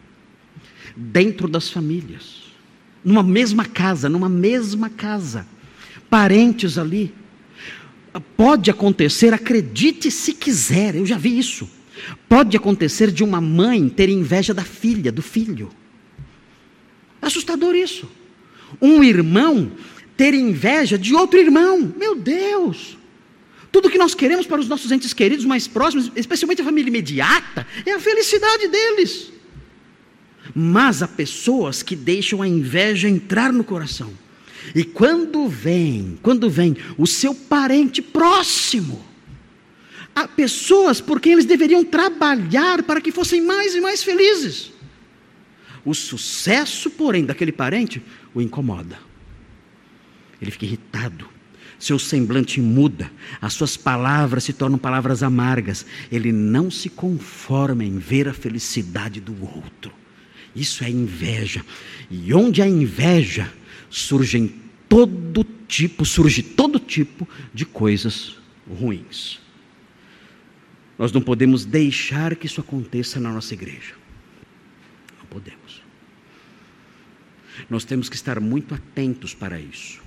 [0.96, 2.44] dentro das famílias,
[3.04, 5.46] numa mesma casa, numa mesma casa,
[6.08, 7.12] parentes ali.
[8.37, 11.68] Pode acontecer, acredite se quiser, eu já vi isso.
[12.29, 15.70] Pode acontecer de uma mãe ter inveja da filha, do filho.
[17.20, 18.09] Assustador isso.
[18.81, 19.72] Um irmão
[20.16, 21.92] ter inveja de outro irmão.
[21.96, 22.96] Meu Deus!
[23.72, 27.66] Tudo que nós queremos para os nossos entes queridos mais próximos, especialmente a família imediata,
[27.85, 29.33] é a felicidade deles.
[30.55, 34.12] Mas há pessoas que deixam a inveja entrar no coração.
[34.74, 39.05] E quando vem, quando vem o seu parente próximo,
[40.14, 44.72] há pessoas por quem eles deveriam trabalhar para que fossem mais e mais felizes.
[45.85, 48.03] O sucesso, porém, daquele parente
[48.35, 48.98] o incomoda.
[50.40, 51.29] Ele fica irritado,
[51.79, 55.85] seu semblante muda, as suas palavras se tornam palavras amargas.
[56.11, 59.92] Ele não se conforma em ver a felicidade do outro.
[60.55, 61.64] Isso é inveja.
[62.11, 63.53] E onde há inveja,
[63.94, 64.52] surgem
[64.88, 68.37] todo tipo, surge todo tipo de coisas
[68.68, 69.40] ruins.
[70.98, 73.94] Nós não podemos deixar que isso aconteça na nossa igreja.
[75.18, 75.83] Não podemos.
[77.70, 80.02] Nós temos que estar muito atentos para isso.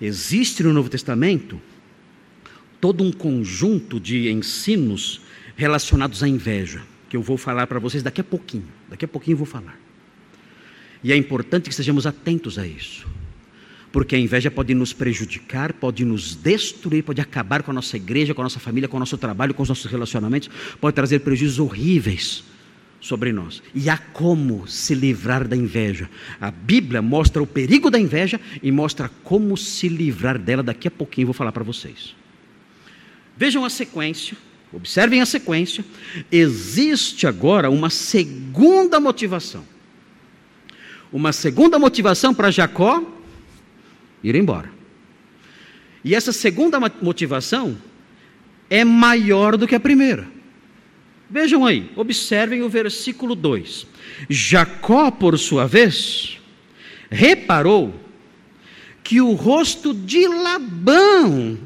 [0.00, 1.60] Existe no Novo Testamento
[2.80, 5.20] todo um conjunto de ensinos
[5.56, 8.68] relacionados à inveja, que eu vou falar para vocês daqui a pouquinho.
[8.88, 9.85] Daqui a pouquinho eu vou falar.
[11.06, 13.06] E é importante que estejamos atentos a isso.
[13.92, 18.34] Porque a inveja pode nos prejudicar, pode nos destruir, pode acabar com a nossa igreja,
[18.34, 21.60] com a nossa família, com o nosso trabalho, com os nossos relacionamentos, pode trazer prejuízos
[21.60, 22.42] horríveis
[23.00, 23.62] sobre nós.
[23.72, 26.10] E há como se livrar da inveja.
[26.40, 30.60] A Bíblia mostra o perigo da inveja e mostra como se livrar dela.
[30.60, 32.16] Daqui a pouquinho eu vou falar para vocês.
[33.36, 34.36] Vejam a sequência,
[34.72, 35.84] observem a sequência.
[36.32, 39.75] Existe agora uma segunda motivação.
[41.12, 43.02] Uma segunda motivação para Jacó
[44.22, 44.70] ir embora.
[46.04, 47.76] E essa segunda motivação
[48.68, 50.26] é maior do que a primeira.
[51.28, 53.86] Vejam aí, observem o versículo 2.
[54.28, 56.38] Jacó, por sua vez,
[57.10, 57.94] reparou
[59.02, 61.58] que o rosto de Labão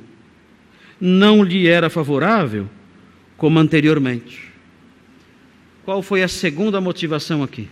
[1.00, 2.68] não lhe era favorável
[3.36, 4.50] como anteriormente.
[5.84, 7.68] Qual foi a segunda motivação aqui?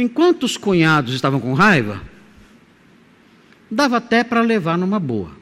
[0.00, 2.00] Enquanto os cunhados estavam com raiva,
[3.68, 5.36] dava até para levar numa boa.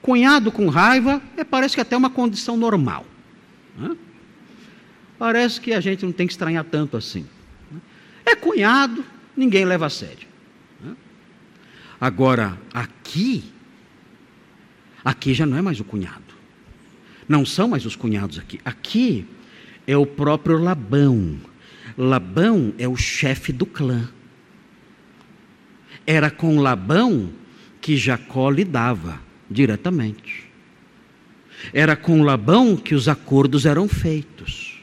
[0.00, 3.04] Cunhado com raiva é, parece que até uma condição normal.
[3.76, 3.96] Né?
[5.18, 7.24] Parece que a gente não tem que estranhar tanto assim.
[7.70, 7.80] Né?
[8.26, 9.04] É cunhado,
[9.36, 10.26] ninguém leva a sério.
[10.80, 10.96] Né?
[12.00, 13.44] Agora, aqui,
[15.04, 16.34] aqui já não é mais o cunhado.
[17.28, 18.60] Não são mais os cunhados aqui.
[18.64, 19.26] Aqui
[19.86, 21.38] é o próprio Labão.
[21.96, 24.08] Labão é o chefe do clã.
[26.06, 27.30] Era com Labão
[27.80, 30.50] que Jacó lidava diretamente.
[31.72, 34.80] Era com Labão que os acordos eram feitos.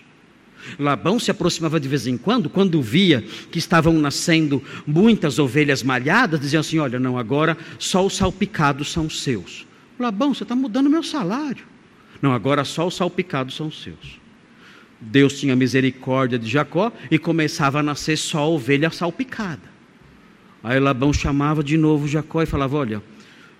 [0.77, 6.39] Labão se aproximava de vez em quando, quando via que estavam nascendo muitas ovelhas malhadas,
[6.39, 9.65] dizia assim: Olha, não, agora só os salpicados são seus.
[9.97, 11.65] Labão, você está mudando meu salário.
[12.21, 14.18] Não, agora só os salpicados são seus.
[15.01, 19.61] Deus tinha misericórdia de Jacó e começava a nascer só ovelha salpicada.
[20.63, 23.01] Aí Labão chamava de novo Jacó e falava: Olha,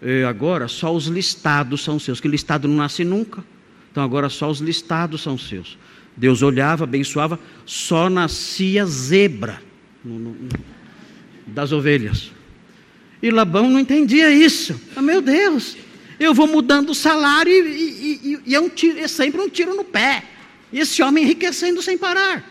[0.01, 3.43] e agora só os listados são seus, que listado não nasce nunca.
[3.91, 5.77] Então agora só os listados são seus.
[6.15, 9.61] Deus olhava, abençoava, só nascia zebra
[11.47, 12.31] das ovelhas.
[13.21, 14.79] E Labão não entendia isso.
[14.95, 15.77] Ah, meu Deus,
[16.19, 19.49] eu vou mudando o salário e, e, e, e é, um tiro, é sempre um
[19.49, 20.23] tiro no pé.
[20.71, 22.43] E esse homem enriquecendo sem parar.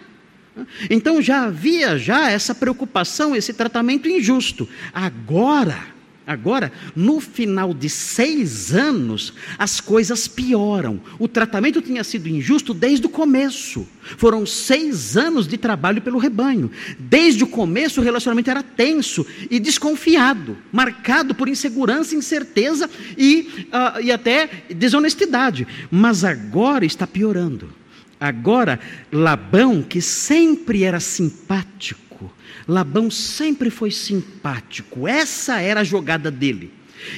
[0.91, 4.69] Então já havia já essa preocupação, esse tratamento injusto.
[4.93, 5.99] Agora
[6.29, 11.01] Agora, no final de seis anos, as coisas pioram.
[11.19, 13.89] O tratamento tinha sido injusto desde o começo.
[14.19, 16.71] Foram seis anos de trabalho pelo rebanho.
[16.99, 24.03] Desde o começo, o relacionamento era tenso e desconfiado, marcado por insegurança, incerteza e, uh,
[24.03, 25.67] e até desonestidade.
[25.91, 27.73] Mas agora está piorando.
[28.21, 28.81] Agora,
[29.13, 32.33] Labão, que sempre era simpático,
[32.67, 36.73] Labão sempre foi simpático, essa era a jogada dele.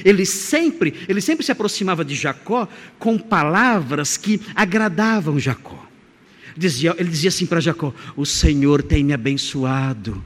[0.05, 2.67] Ele sempre, ele sempre se aproximava de Jacó
[2.99, 5.87] com palavras que agradavam Jacó.
[6.55, 10.23] Dizia, ele dizia assim para Jacó: O Senhor tem me abençoado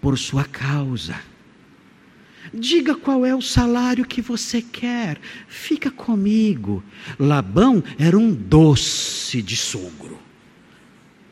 [0.00, 1.16] por sua causa.
[2.52, 6.84] Diga qual é o salário que você quer, fica comigo.
[7.18, 10.18] Labão era um doce de sogro.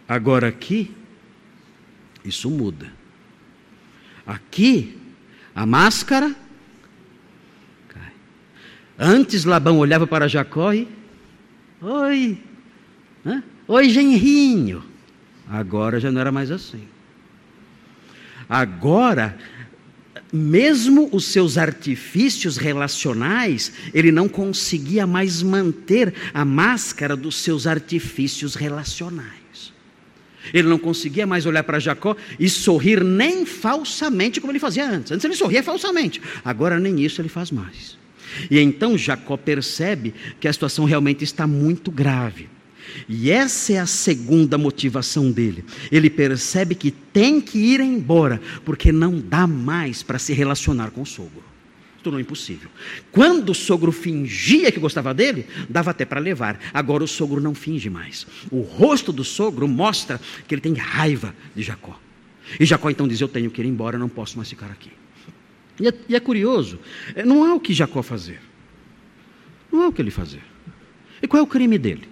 [0.08, 0.94] Agora aqui,
[2.24, 2.90] isso muda.
[4.26, 4.98] Aqui,
[5.54, 6.34] a máscara
[7.88, 8.12] cai.
[8.98, 10.88] Antes Labão olhava para Jacó e.
[11.82, 12.38] Oi!
[13.26, 13.42] Hã?
[13.68, 14.82] Oi, genrinho!
[15.48, 16.88] Agora já não era mais assim.
[18.48, 19.38] Agora,
[20.32, 28.54] mesmo os seus artifícios relacionais, ele não conseguia mais manter a máscara dos seus artifícios
[28.54, 29.40] relacionais.
[30.54, 35.12] Ele não conseguia mais olhar para Jacó e sorrir nem falsamente como ele fazia antes.
[35.12, 37.98] Antes ele sorria falsamente, agora nem isso ele faz mais.
[38.50, 42.48] E então Jacó percebe que a situação realmente está muito grave.
[43.08, 45.64] E essa é a segunda motivação dele.
[45.90, 51.02] Ele percebe que tem que ir embora, porque não dá mais para se relacionar com
[51.02, 51.50] o sogro
[52.02, 52.70] tornou impossível.
[53.12, 56.58] Quando o sogro fingia que gostava dele, dava até para levar.
[56.72, 58.26] Agora o sogro não finge mais.
[58.50, 61.98] O rosto do sogro mostra que ele tem raiva de Jacó.
[62.58, 64.90] E Jacó então diz: Eu tenho que ir embora, não posso mais ficar aqui.
[65.78, 66.78] E é, e é curioso,
[67.14, 68.40] é, não há o que Jacó fazer.
[69.72, 70.42] Não há o que ele fazer.
[71.22, 72.08] E qual é o crime dele?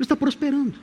[0.00, 0.78] Ele está prosperando.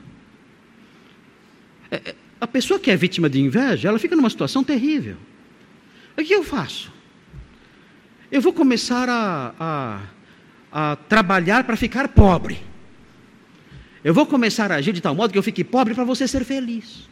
[1.90, 5.16] É, é a pessoa que é vítima de inveja, ela fica numa situação terrível.
[6.16, 6.92] O que eu faço?
[8.30, 10.02] Eu vou começar a, a,
[10.70, 12.60] a trabalhar para ficar pobre.
[14.04, 16.44] Eu vou começar a agir de tal modo que eu fique pobre para você ser
[16.44, 17.08] feliz.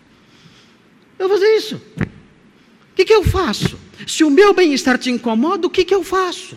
[1.18, 1.74] Eu vou fazer isso.
[1.74, 3.76] O que, que eu faço?
[4.06, 6.56] Se o meu bem-estar te incomoda, o que, que eu faço?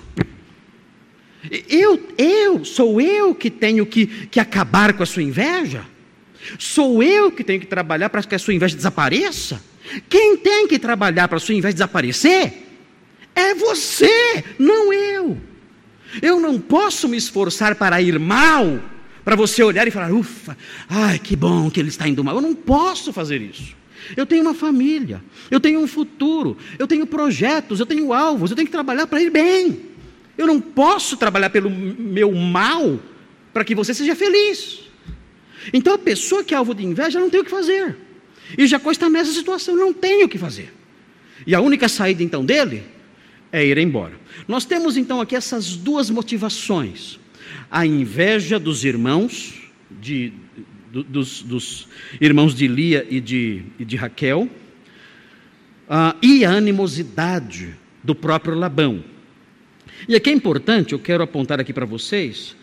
[1.70, 5.86] Eu, eu, sou eu que tenho que, que acabar com a sua inveja?
[6.58, 9.62] Sou eu que tenho que trabalhar para que a sua inveja desapareça?
[10.10, 12.66] Quem tem que trabalhar para a sua inveja desaparecer?
[13.34, 15.38] É você, não eu.
[16.22, 18.80] Eu não posso me esforçar para ir mal,
[19.24, 20.58] para você olhar e falar, ufa,
[20.90, 22.36] ai que bom que ele está indo mal.
[22.36, 23.78] Eu não posso fazer isso.
[24.18, 25.22] Eu tenho uma família,
[25.52, 29.22] eu tenho um futuro, eu tenho projetos, eu tenho alvos, eu tenho que trabalhar para
[29.22, 29.89] ir bem.
[30.40, 32.98] Eu não posso trabalhar pelo meu mal
[33.52, 34.80] para que você seja feliz.
[35.74, 37.98] Então a pessoa que é alvo de inveja não tem o que fazer.
[38.58, 40.74] E Jacó está nessa situação, não tem o que fazer.
[41.46, 42.86] E a única saída então dele
[43.52, 44.14] é ir embora.
[44.48, 47.20] Nós temos então aqui essas duas motivações:
[47.70, 49.62] a inveja dos irmãos,
[50.00, 50.32] de,
[50.90, 51.90] do, dos, dos,
[52.22, 54.44] irmãos de Lia e de, e de Raquel,
[55.90, 59.04] uh, e a animosidade do próprio Labão.
[60.10, 62.56] E aqui é importante, eu quero apontar aqui para vocês,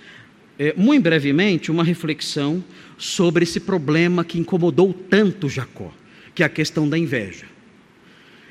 [0.58, 2.64] é, muito brevemente, uma reflexão
[2.98, 5.94] sobre esse problema que incomodou tanto Jacó,
[6.34, 7.44] que é a questão da inveja.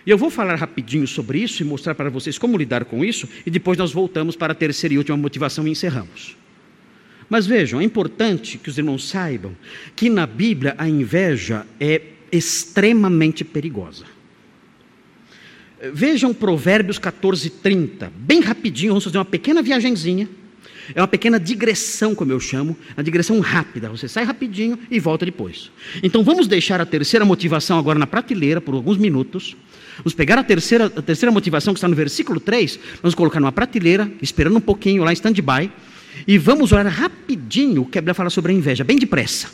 [0.06, 3.28] E eu vou falar rapidinho sobre isso e mostrar para vocês como lidar com isso,
[3.46, 6.38] e depois nós voltamos para a terceira e última motivação e encerramos.
[7.30, 9.58] Mas vejam, é importante que os irmãos saibam
[9.94, 14.15] que na Bíblia a inveja é extremamente perigosa.
[15.94, 20.30] Vejam Provérbios 14, 30, bem rapidinho, vamos fazer uma pequena viagenzinha.
[20.94, 23.90] É uma pequena digressão, como eu chamo, uma digressão rápida.
[23.90, 25.72] Você sai rapidinho e volta depois.
[26.04, 29.56] Então vamos deixar a terceira motivação agora na prateleira por alguns minutos.
[29.98, 33.52] Vamos pegar a terceira, a terceira motivação que está no versículo 3, vamos colocar numa
[33.52, 35.72] prateleira, esperando um pouquinho lá em stand-by,
[36.28, 39.50] e vamos olhar rapidinho o que a Bíblia fala sobre a inveja, bem depressa,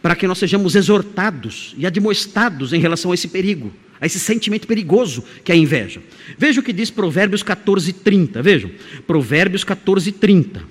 [0.00, 4.66] para que nós sejamos exortados e admoestados em relação a esse perigo, a esse sentimento
[4.66, 6.02] perigoso que é a inveja.
[6.38, 8.42] Veja o que diz Provérbios 14, 30.
[8.42, 8.70] Vejam,
[9.06, 10.64] Provérbios 14, 30.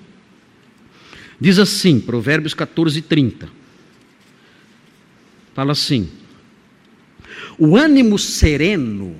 [1.40, 3.48] Diz assim, Provérbios 14, 30.
[5.54, 6.08] Fala assim:
[7.58, 9.16] o ânimo sereno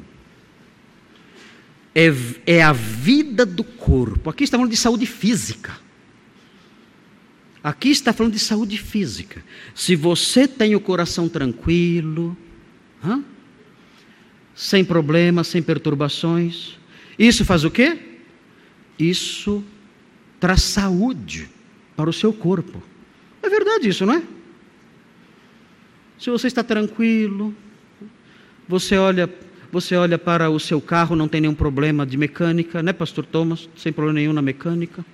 [1.95, 2.13] é,
[2.47, 4.29] é a vida do corpo.
[4.31, 5.79] Aqui está falando de saúde física.
[7.63, 9.45] Aqui está falando de saúde física.
[9.75, 12.37] Se você tem o coração tranquilo,
[13.05, 13.23] hã?
[14.61, 16.79] Sem problemas, sem perturbações,
[17.19, 18.11] isso faz o quê?
[19.09, 19.65] isso
[20.39, 21.49] traz saúde
[21.97, 22.83] para o seu corpo.
[23.43, 24.23] É verdade isso, não é?
[26.19, 27.55] Se você está tranquilo,
[28.69, 29.29] você olha,
[29.73, 33.69] você olha para o seu carro, não tem nenhum problema de mecânica, né, pastor Thomas?
[33.77, 35.05] Sem problema nenhum na mecânica.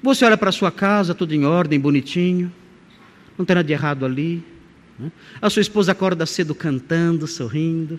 [0.00, 2.52] Você olha para a sua casa, tudo em ordem, bonitinho.
[3.36, 4.44] Não tem nada de errado ali.
[5.40, 7.98] A sua esposa acorda cedo cantando, sorrindo.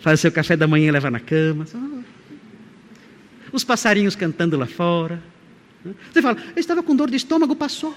[0.00, 1.66] Faz seu café da manhã e leva na cama.
[3.52, 5.22] Os passarinhos cantando lá fora.
[6.12, 7.94] Você fala, eu estava com dor de estômago, passou.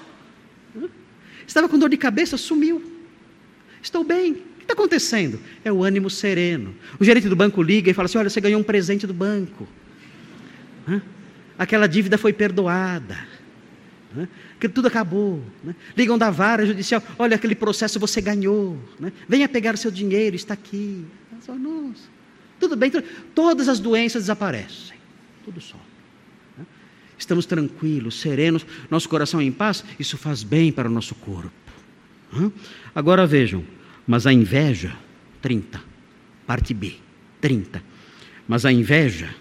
[1.48, 2.84] Estava com dor de cabeça, sumiu.
[3.82, 4.34] Estou bem.
[4.34, 5.39] O que está acontecendo?
[5.64, 6.76] É o ânimo sereno.
[7.00, 9.68] O gerente do banco liga e fala assim: Olha, você ganhou um presente do banco.
[11.58, 13.18] Aquela dívida foi perdoada.
[14.60, 15.41] Que tudo acabou.
[15.64, 15.76] Né?
[15.97, 18.78] Ligam da vara judicial: Olha, aquele processo você ganhou.
[18.99, 19.12] Né?
[19.28, 21.06] Venha pegar o seu dinheiro, está aqui.
[21.47, 22.10] Nossa,
[22.60, 22.91] tudo bem.
[23.34, 24.95] Todas as doenças desaparecem.
[25.43, 25.78] Tudo só
[27.18, 31.51] estamos tranquilos, serenos, nosso coração em paz, isso faz bem para o nosso corpo.
[32.93, 33.64] Agora vejam,
[34.06, 34.95] mas a inveja,
[35.41, 35.82] 30,
[36.45, 36.95] parte B,
[37.41, 37.82] 30.
[38.47, 39.34] Mas a inveja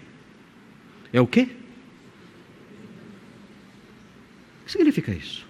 [1.11, 1.49] é o quê?
[4.65, 5.45] O que significa isso?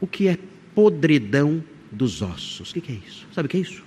[0.00, 0.38] O que é
[0.74, 2.70] podridão dos ossos?
[2.70, 3.26] O que é isso?
[3.34, 3.84] Sabe o que é isso?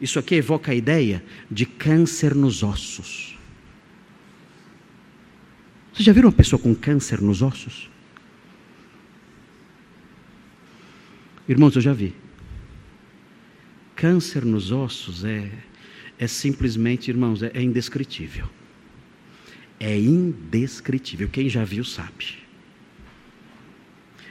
[0.00, 3.38] Isso aqui evoca a ideia de câncer nos ossos.
[5.92, 7.90] Vocês já viram uma pessoa com câncer nos ossos?
[11.46, 12.14] Irmãos, eu já vi.
[13.94, 15.50] Câncer nos ossos é,
[16.18, 18.48] é simplesmente, irmãos, é, é indescritível.
[19.78, 21.28] É indescritível.
[21.28, 22.49] Quem já viu sabe.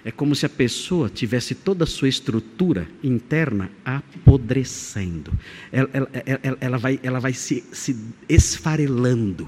[0.04, 5.32] É como se a pessoa tivesse toda a sua estrutura interna apodrecendo.
[5.72, 7.96] Ela, ela, ela, ela vai, ela vai se, se
[8.28, 9.48] esfarelando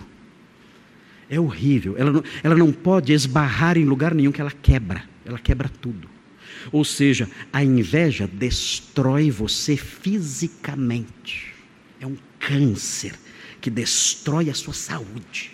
[1.31, 1.95] é horrível.
[1.97, 5.05] Ela não, ela não pode esbarrar em lugar nenhum que ela quebra.
[5.25, 6.09] Ela quebra tudo.
[6.73, 11.53] Ou seja, a inveja destrói você fisicamente.
[12.01, 13.13] É um câncer
[13.61, 15.51] que destrói a sua saúde.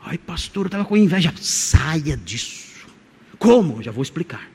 [0.00, 1.34] Ai, pastor, eu estava com inveja.
[1.40, 2.71] Saia disso.
[3.42, 3.82] Como?
[3.82, 4.48] Já vou explicar.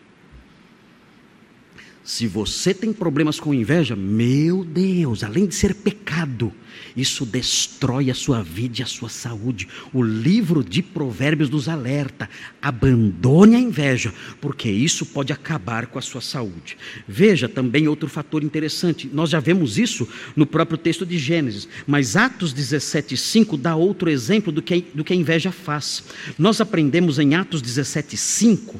[2.07, 6.53] Se você tem problemas com inveja, meu Deus, além de ser pecado,
[6.95, 9.67] isso destrói a sua vida e a sua saúde.
[9.91, 12.29] O livro de Provérbios nos alerta:
[12.61, 16.77] abandone a inveja, porque isso pode acabar com a sua saúde.
[17.05, 22.15] Veja também outro fator interessante: nós já vemos isso no próprio texto de Gênesis, mas
[22.15, 26.05] Atos 17,5 dá outro exemplo do que, do que a inveja faz.
[26.39, 28.75] Nós aprendemos em Atos 17,5,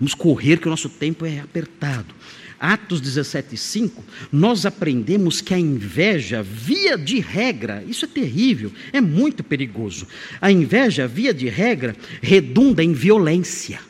[0.00, 2.12] vamos correr que o nosso tempo é apertado.
[2.58, 3.90] Atos 17,5,
[4.32, 10.06] nós aprendemos que a inveja, via de regra, isso é terrível, é muito perigoso.
[10.40, 13.80] A inveja, via de regra, redunda em violência.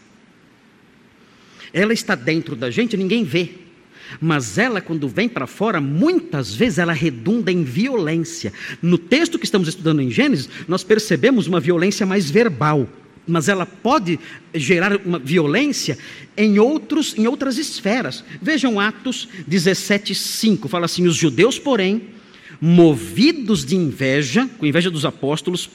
[1.73, 3.51] Ela está dentro da gente, ninguém vê.
[4.21, 8.53] Mas ela, quando vem para fora, muitas vezes ela redunda em violência.
[8.81, 12.89] No texto que estamos estudando em Gênesis, nós percebemos uma violência mais verbal
[13.27, 14.19] mas ela pode
[14.55, 15.99] gerar uma violência
[16.37, 18.25] em, outros, em outras esferas.
[18.41, 22.03] Vejam Atos 17,5, fala assim: os judeus, porém,
[22.61, 25.69] movidos de inveja, com inveja dos apóstolos,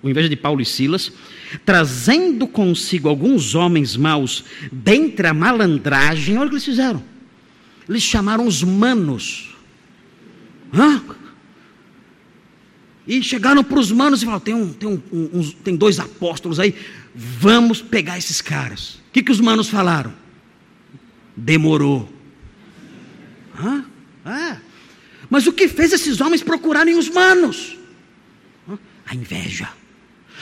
[0.00, 1.12] com inveja de Paulo e Silas,
[1.64, 7.02] trazendo consigo alguns homens maus dentre a malandragem, olha o que eles fizeram.
[7.88, 9.54] Eles chamaram os manos.
[10.72, 11.02] Hã?
[13.06, 16.74] E chegaram para os manos e falaram: tem, um, tem, um, tem dois apóstolos aí,
[17.14, 19.00] vamos pegar esses caras.
[19.08, 20.12] O que, que os manos falaram?
[21.36, 22.10] Demorou.
[23.58, 23.84] Hã?
[24.24, 24.58] Ah.
[25.30, 27.76] Mas o que fez esses homens procurarem os manos?
[29.06, 29.68] A inveja.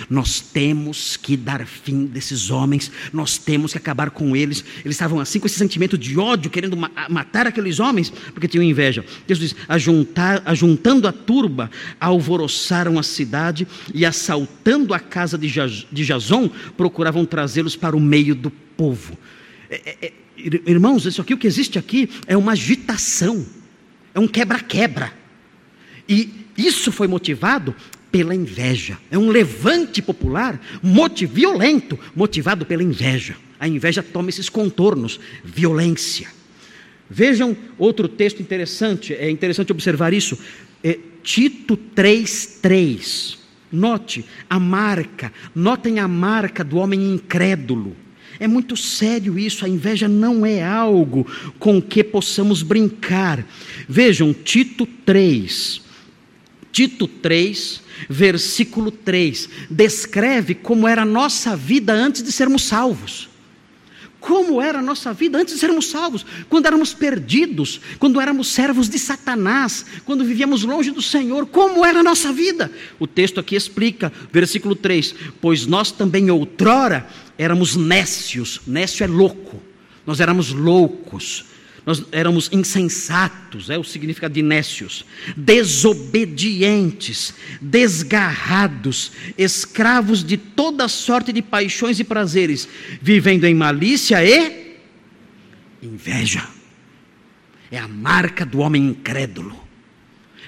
[0.08, 4.64] Nós temos que dar fim desses homens, nós temos que acabar com eles.
[4.84, 9.04] Eles estavam assim com esse sentimento de ódio, querendo matar aqueles homens, porque tinham inveja.
[9.26, 9.56] Deus diz:
[10.44, 11.70] ajuntando a turba,
[12.00, 18.34] alvoroçaram a cidade e, assaltando a casa de, de Jason, procuravam trazê-los para o meio
[18.34, 19.16] do povo.
[19.70, 20.12] É, é, é,
[20.66, 23.44] irmãos, isso aqui, o que existe aqui é uma agitação,
[24.14, 25.12] é um quebra-quebra.
[26.08, 27.74] E isso foi motivado
[28.14, 28.96] pela inveja.
[29.10, 33.34] É um levante popular motiv violento, motivado pela inveja.
[33.58, 36.28] A inveja toma esses contornos, violência.
[37.10, 40.38] Vejam outro texto interessante, é interessante observar isso.
[40.80, 43.36] É Tito 3,3.
[43.72, 47.96] Note a marca, notem a marca do homem incrédulo.
[48.38, 51.26] É muito sério isso, a inveja não é algo
[51.58, 53.44] com que possamos brincar.
[53.88, 55.83] Vejam, Tito 3,
[56.74, 63.30] Tito 3, versículo 3, descreve como era a nossa vida antes de sermos salvos.
[64.18, 68.88] Como era a nossa vida antes de sermos salvos, quando éramos perdidos, quando éramos servos
[68.88, 72.72] de Satanás, quando vivíamos longe do Senhor, como era a nossa vida?
[72.98, 77.08] O texto aqui explica, versículo 3: Pois nós também outrora
[77.38, 79.62] éramos nécios, nécio é louco,
[80.04, 81.44] nós éramos loucos,
[81.86, 85.04] nós éramos insensatos, é o significado de nécios,
[85.36, 92.66] desobedientes, desgarrados, escravos de toda sorte de paixões e prazeres,
[93.02, 94.78] vivendo em malícia e
[95.82, 96.48] inveja.
[97.70, 99.62] É a marca do homem incrédulo.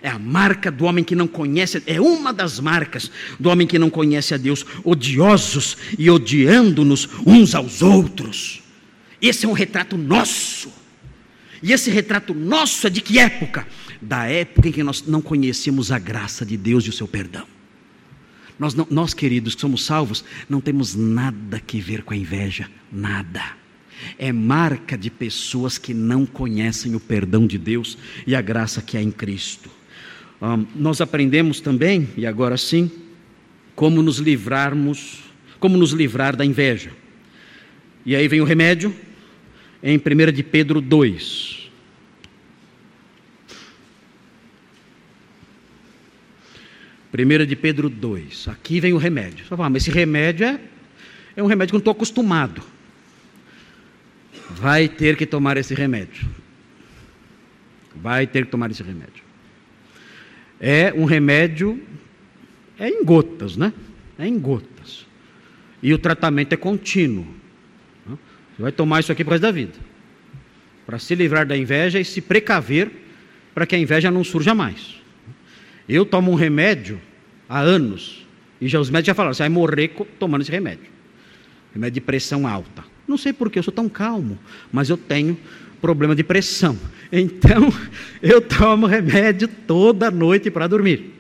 [0.01, 3.11] É a marca do homem que não conhece, é uma das marcas
[3.41, 8.63] do homem que não conhece a Deus, odiosos e odiando-nos uns aos outros.
[9.21, 10.86] Esse é um retrato nosso
[11.67, 13.67] e esse retrato nosso é de que época?
[14.01, 17.45] Da época em que nós não conhecíamos a graça de Deus e o seu perdão.
[18.57, 22.71] Nós, não, nós, queridos, que somos salvos, não temos nada que ver com a inveja,
[22.93, 23.43] nada.
[24.17, 28.97] É marca de pessoas que não conhecem o perdão de Deus e a graça que
[28.97, 29.69] há em Cristo.
[30.41, 32.89] Um, nós aprendemos também, e agora sim,
[33.75, 35.19] como nos livrarmos,
[35.59, 36.93] como nos livrar da inveja.
[38.05, 38.95] E aí vem o remédio,
[39.83, 41.56] em 1 de Pedro 2.
[47.11, 48.49] Primeira de Pedro 2.
[48.49, 49.45] Aqui vem o remédio.
[49.45, 50.61] Você fala, mas esse remédio é,
[51.37, 52.63] é um remédio que eu não estou acostumado.
[54.51, 56.29] Vai ter que tomar esse remédio.
[57.95, 59.25] Vai ter que tomar esse remédio.
[60.61, 61.83] É um remédio,
[62.79, 63.73] é em gotas, né?
[64.19, 65.07] É em gotas.
[65.83, 67.27] E o tratamento é contínuo.
[68.09, 69.75] Você vai tomar isso aqui por resto da vida.
[70.87, 72.91] Para se livrar da inveja e se precaver
[73.55, 74.97] para que a inveja não surja mais.
[75.89, 77.01] Eu tomo um remédio
[77.49, 78.27] há anos
[78.61, 80.87] e já os médicos já falaram, você vai morrer tomando esse remédio.
[81.73, 82.85] Remédio de pressão alta.
[83.07, 84.39] Não sei porquê, eu sou tão calmo,
[84.73, 85.39] mas eu tenho
[85.81, 86.77] problema de pressão.
[87.13, 87.73] Então,
[88.21, 91.15] eu tomo remédio toda noite para dormir.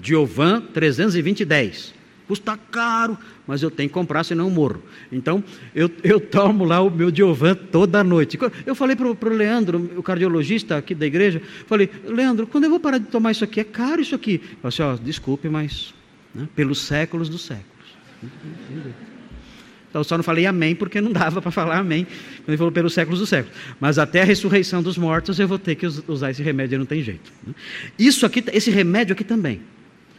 [0.00, 1.94] Diovan 320 10.
[2.26, 3.16] Custa caro,
[3.46, 4.82] mas eu tenho que comprar, senão eu morro.
[5.12, 8.36] Então, eu, eu tomo lá o meu Diovan toda noite.
[8.64, 12.80] Eu falei para o Leandro, o cardiologista aqui da igreja, falei, Leandro, quando eu vou
[12.80, 13.60] parar de tomar isso aqui?
[13.60, 14.40] É caro isso aqui.
[14.62, 15.94] Eu falei assim, desculpe, mas
[16.34, 17.66] né, pelos séculos dos séculos.
[19.88, 22.08] Então, só não falei amém, porque não dava para falar amém,
[22.46, 23.56] ele falou pelos séculos dos séculos.
[23.78, 27.02] Mas até a ressurreição dos mortos, eu vou ter que usar esse remédio, não tem
[27.02, 27.32] jeito.
[27.96, 29.60] Isso aqui, esse remédio aqui também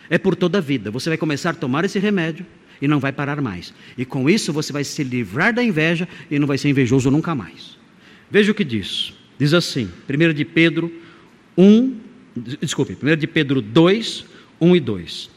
[0.10, 0.92] é por toda a vida.
[0.92, 2.46] Você vai começar a tomar esse remédio
[2.82, 3.74] e não vai parar mais.
[3.98, 7.34] E com isso você vai se livrar da inveja e não vai ser invejoso nunca
[7.36, 7.78] mais.
[8.30, 9.14] Veja o que diz.
[9.40, 10.92] Diz assim, 1 de Pedro
[11.58, 12.00] 1,
[12.62, 14.26] desculpe, 1 de Pedro 2,
[14.60, 15.30] 1 e 2.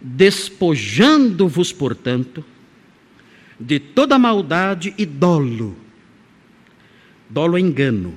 [0.00, 2.44] Despojando-vos, portanto,
[3.58, 5.76] de toda maldade e dolo,
[7.28, 8.14] dolo engano,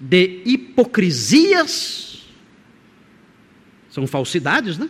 [0.00, 2.07] de hipocrisias
[3.90, 4.88] são falsidades, né?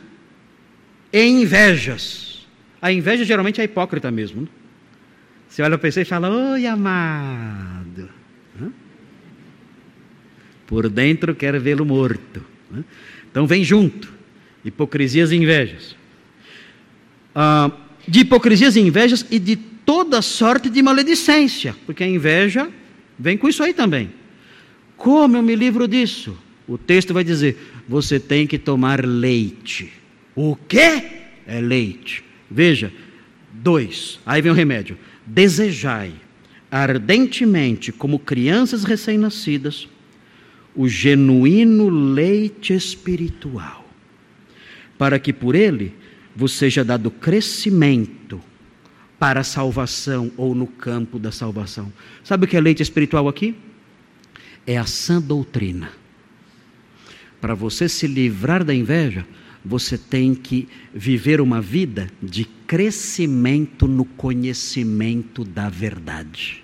[1.12, 2.46] E invejas.
[2.80, 4.42] A inveja geralmente é hipócrita mesmo.
[4.42, 4.48] Né?
[5.48, 8.08] Você olha para você e fala, oi amado.
[10.66, 12.44] Por dentro quer vê-lo morto.
[13.30, 14.12] Então vem junto.
[14.64, 15.96] Hipocrisias e invejas.
[17.34, 17.70] Ah,
[18.06, 21.74] de hipocrisias e invejas e de toda sorte de maledicência.
[21.86, 22.68] Porque a inveja
[23.18, 24.12] vem com isso aí também.
[24.96, 26.36] Como eu me livro disso?
[26.68, 27.56] O texto vai dizer:
[27.88, 29.92] você tem que tomar leite.
[30.36, 31.02] O quê?
[31.46, 32.22] É leite.
[32.50, 32.92] Veja,
[33.52, 34.20] dois.
[34.24, 34.98] Aí vem o remédio.
[35.26, 36.12] Desejai
[36.70, 39.88] ardentemente, como crianças recém-nascidas,
[40.74, 43.88] o genuíno leite espiritual,
[44.96, 45.94] para que por ele
[46.36, 48.40] vos seja dado crescimento
[49.18, 51.92] para a salvação ou no campo da salvação.
[52.22, 53.56] Sabe o que é leite espiritual aqui?
[54.66, 55.90] É a sã doutrina.
[57.40, 59.26] Para você se livrar da inveja,
[59.64, 66.62] você tem que viver uma vida de crescimento no conhecimento da verdade.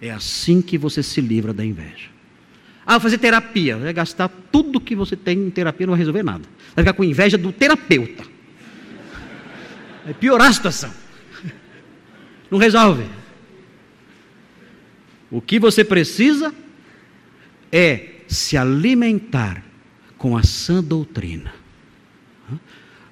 [0.00, 2.08] É assim que você se livra da inveja.
[2.86, 6.44] Ah, fazer terapia, vai gastar tudo que você tem em terapia, não vai resolver nada.
[6.74, 8.24] Vai ficar com inveja do terapeuta.
[10.04, 10.92] Vai piorar a situação.
[12.50, 13.04] Não resolve.
[15.30, 16.52] O que você precisa
[17.70, 19.64] é se alimentar
[20.16, 21.52] com a sã doutrina.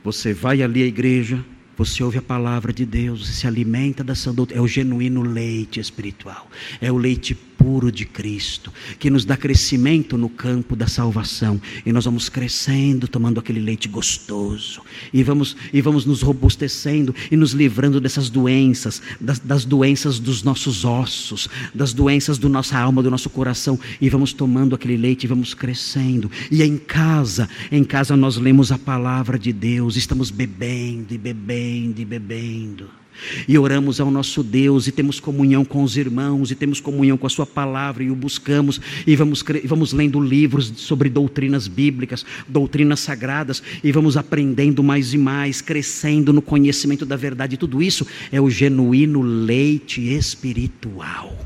[0.04, 1.44] Você vai ali à igreja,
[1.76, 5.22] você ouve a palavra de Deus, você se alimenta da sã doutrina, é o genuíno
[5.22, 6.48] leite espiritual,
[6.80, 11.60] é o leite puro de Cristo, que nos dá crescimento no campo da salvação.
[11.84, 14.80] E nós vamos crescendo, tomando aquele leite gostoso,
[15.12, 20.44] e vamos, e vamos nos robustecendo e nos livrando dessas doenças, das, das doenças dos
[20.44, 25.24] nossos ossos, das doenças da nossa alma, do nosso coração, e vamos tomando aquele leite
[25.24, 26.30] e vamos crescendo.
[26.50, 32.00] E em casa, em casa nós lemos a palavra de Deus, estamos bebendo e bebendo
[32.00, 32.97] e bebendo
[33.46, 37.26] e oramos ao nosso Deus e temos comunhão com os irmãos e temos comunhão com
[37.26, 43.00] a Sua palavra e o buscamos e vamos, vamos lendo livros sobre doutrinas bíblicas, doutrinas
[43.00, 47.56] sagradas e vamos aprendendo mais e mais, crescendo no conhecimento da verdade.
[47.56, 51.36] Tudo isso é o genuíno leite espiritual.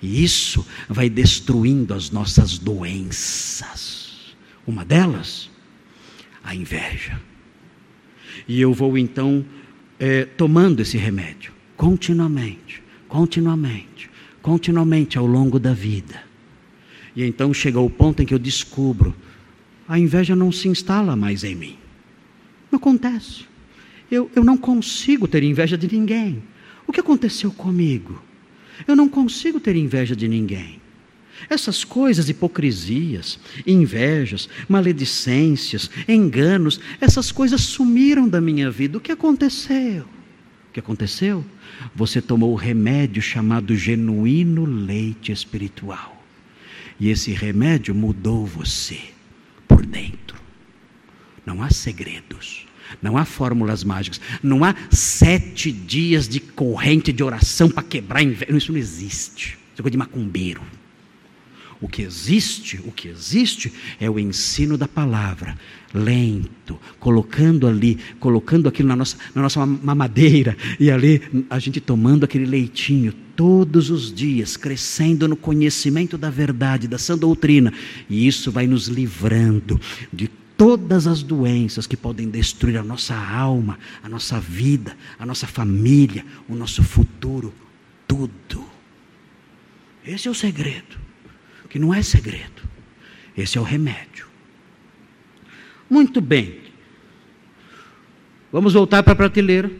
[0.00, 4.34] E isso vai destruindo as nossas doenças.
[4.66, 5.50] Uma delas,
[6.44, 7.20] a inveja.
[8.46, 9.44] E eu vou então
[9.98, 16.22] é, tomando esse remédio continuamente, continuamente, continuamente ao longo da vida.
[17.14, 19.14] E então chega o ponto em que eu descubro:
[19.86, 21.78] a inveja não se instala mais em mim.
[22.70, 23.44] Não acontece.
[24.10, 26.42] Eu, eu não consigo ter inveja de ninguém.
[26.86, 28.22] O que aconteceu comigo?
[28.86, 30.80] Eu não consigo ter inveja de ninguém.
[31.48, 38.98] Essas coisas, hipocrisias, invejas, maledicências, enganos, essas coisas sumiram da minha vida.
[38.98, 40.02] O que aconteceu?
[40.68, 41.44] O que aconteceu?
[41.94, 46.24] Você tomou o remédio chamado genuíno leite espiritual.
[46.98, 48.98] E esse remédio mudou você
[49.68, 50.36] por dentro.
[51.44, 52.66] Não há segredos.
[53.02, 54.20] Não há fórmulas mágicas.
[54.42, 58.56] Não há sete dias de corrente de oração para quebrar inveja.
[58.56, 59.58] Isso não existe.
[59.72, 60.62] Isso é coisa de macumbeiro.
[61.80, 65.58] O que existe, o que existe é o ensino da palavra,
[65.92, 71.20] lento, colocando ali, colocando aquilo na nossa, na nossa mamadeira, e ali
[71.50, 77.16] a gente tomando aquele leitinho todos os dias, crescendo no conhecimento da verdade, da sã
[77.16, 77.70] doutrina,
[78.08, 79.78] e isso vai nos livrando
[80.10, 85.46] de todas as doenças que podem destruir a nossa alma, a nossa vida, a nossa
[85.46, 87.52] família, o nosso futuro,
[88.08, 88.64] tudo.
[90.02, 91.05] Esse é o segredo
[91.68, 92.62] que não é segredo.
[93.36, 94.26] Esse é o remédio.
[95.88, 96.60] Muito bem.
[98.50, 99.70] Vamos voltar para a prateleira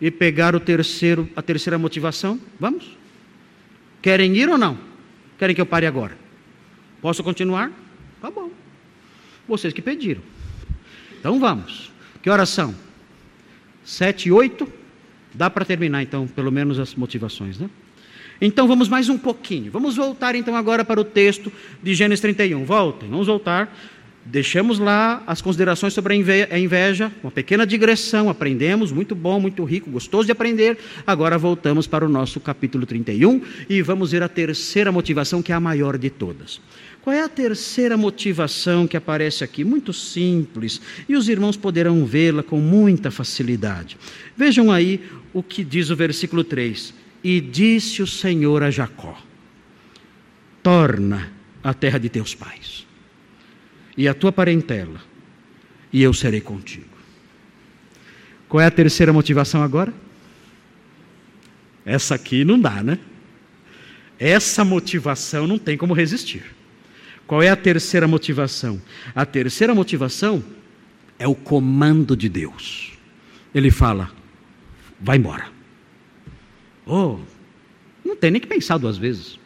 [0.00, 2.40] e pegar o terceiro, a terceira motivação?
[2.58, 2.96] Vamos?
[4.02, 4.78] Querem ir ou não?
[5.38, 6.16] Querem que eu pare agora?
[7.00, 7.70] Posso continuar?
[8.20, 8.50] Tá bom.
[9.46, 10.22] Vocês que pediram.
[11.18, 11.92] Então vamos.
[12.22, 12.74] Que horas são?
[13.84, 14.70] Sete e oito?
[15.32, 17.70] Dá para terminar então, pelo menos as motivações, né?
[18.40, 19.70] Então vamos mais um pouquinho.
[19.70, 22.64] Vamos voltar então agora para o texto de Gênesis 31.
[22.64, 23.76] Voltem, vamos voltar.
[24.24, 29.90] Deixamos lá as considerações sobre a inveja, uma pequena digressão, aprendemos, muito bom, muito rico,
[29.90, 30.76] gostoso de aprender.
[31.06, 35.54] Agora voltamos para o nosso capítulo 31 e vamos ver a terceira motivação, que é
[35.54, 36.60] a maior de todas.
[37.00, 39.64] Qual é a terceira motivação que aparece aqui?
[39.64, 40.78] Muito simples,
[41.08, 43.96] e os irmãos poderão vê-la com muita facilidade.
[44.36, 45.00] Vejam aí
[45.32, 49.16] o que diz o versículo 3 e disse o Senhor a Jacó:
[50.62, 52.86] Torna a terra de teus pais
[53.96, 55.00] e a tua parentela,
[55.92, 56.86] e eu serei contigo.
[58.48, 59.92] Qual é a terceira motivação agora?
[61.84, 62.98] Essa aqui não dá, né?
[64.18, 66.44] Essa motivação não tem como resistir.
[67.26, 68.80] Qual é a terceira motivação?
[69.14, 70.42] A terceira motivação
[71.18, 72.92] é o comando de Deus.
[73.54, 74.10] Ele fala:
[75.00, 75.57] vai embora.
[76.88, 77.18] Oh,
[78.04, 79.38] não tem nem que pensar duas vezes.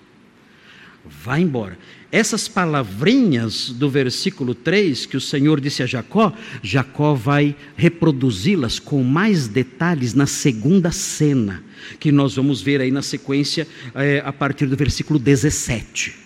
[1.05, 1.76] Vai embora.
[2.12, 6.32] Essas palavrinhas do versículo 3 que o Senhor disse a Jacó,
[6.62, 11.64] Jacó vai reproduzi-las com mais detalhes na segunda cena,
[11.99, 16.21] que nós vamos ver aí na sequência é, a partir do versículo 17.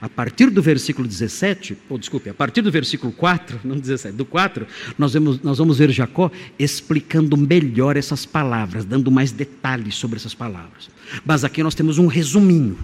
[0.00, 4.24] A partir do versículo 17, ou desculpe, a partir do versículo 4, não 17, do
[4.24, 4.66] 4,
[4.98, 10.34] nós vamos, nós vamos ver Jacó explicando melhor essas palavras, dando mais detalhes sobre essas
[10.34, 10.90] palavras.
[11.24, 12.78] Mas aqui nós temos um resuminho.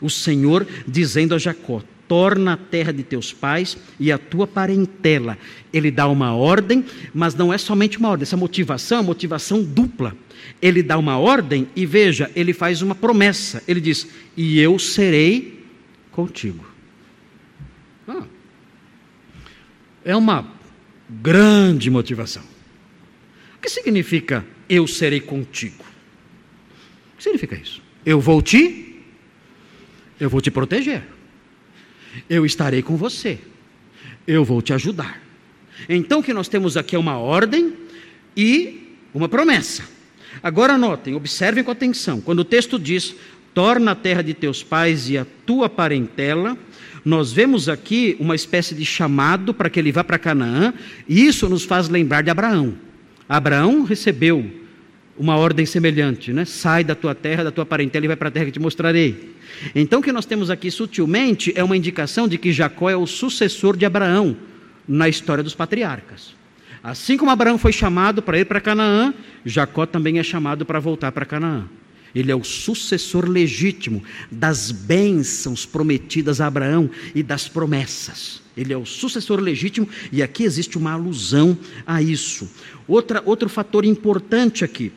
[0.00, 5.38] O Senhor dizendo a Jacó: torna a terra de teus pais e a tua parentela.
[5.72, 9.62] Ele dá uma ordem, mas não é somente uma ordem, essa motivação é uma motivação
[9.62, 10.14] dupla.
[10.60, 13.62] Ele dá uma ordem e veja, ele faz uma promessa.
[13.66, 15.55] Ele diz: E eu serei
[16.16, 16.64] contigo.
[18.08, 18.24] Ah,
[20.02, 20.50] é uma
[21.10, 22.42] grande motivação.
[23.56, 25.84] O que significa eu serei contigo?
[27.12, 27.82] O que significa isso?
[28.04, 29.02] Eu vou te,
[30.18, 31.02] eu vou te proteger.
[32.30, 33.38] Eu estarei com você.
[34.26, 35.20] Eu vou te ajudar.
[35.86, 37.76] Então o que nós temos aqui é uma ordem
[38.34, 39.84] e uma promessa.
[40.42, 42.22] Agora notem, observem com atenção.
[42.22, 43.14] Quando o texto diz
[43.56, 46.58] torna a terra de teus pais e a tua parentela.
[47.02, 50.74] Nós vemos aqui uma espécie de chamado para que ele vá para Canaã,
[51.08, 52.74] e isso nos faz lembrar de Abraão.
[53.26, 54.44] Abraão recebeu
[55.16, 56.44] uma ordem semelhante, né?
[56.44, 59.34] Sai da tua terra, da tua parentela e vai para a terra que te mostrarei.
[59.74, 63.06] Então, o que nós temos aqui sutilmente é uma indicação de que Jacó é o
[63.06, 64.36] sucessor de Abraão
[64.86, 66.34] na história dos patriarcas.
[66.84, 69.14] Assim como Abraão foi chamado para ir para Canaã,
[69.46, 71.64] Jacó também é chamado para voltar para Canaã.
[72.16, 78.40] Ele é o sucessor legítimo das bênçãos prometidas a Abraão e das promessas.
[78.56, 82.48] Ele é o sucessor legítimo e aqui existe uma alusão a isso.
[82.88, 84.90] Outra, outro fator importante aqui.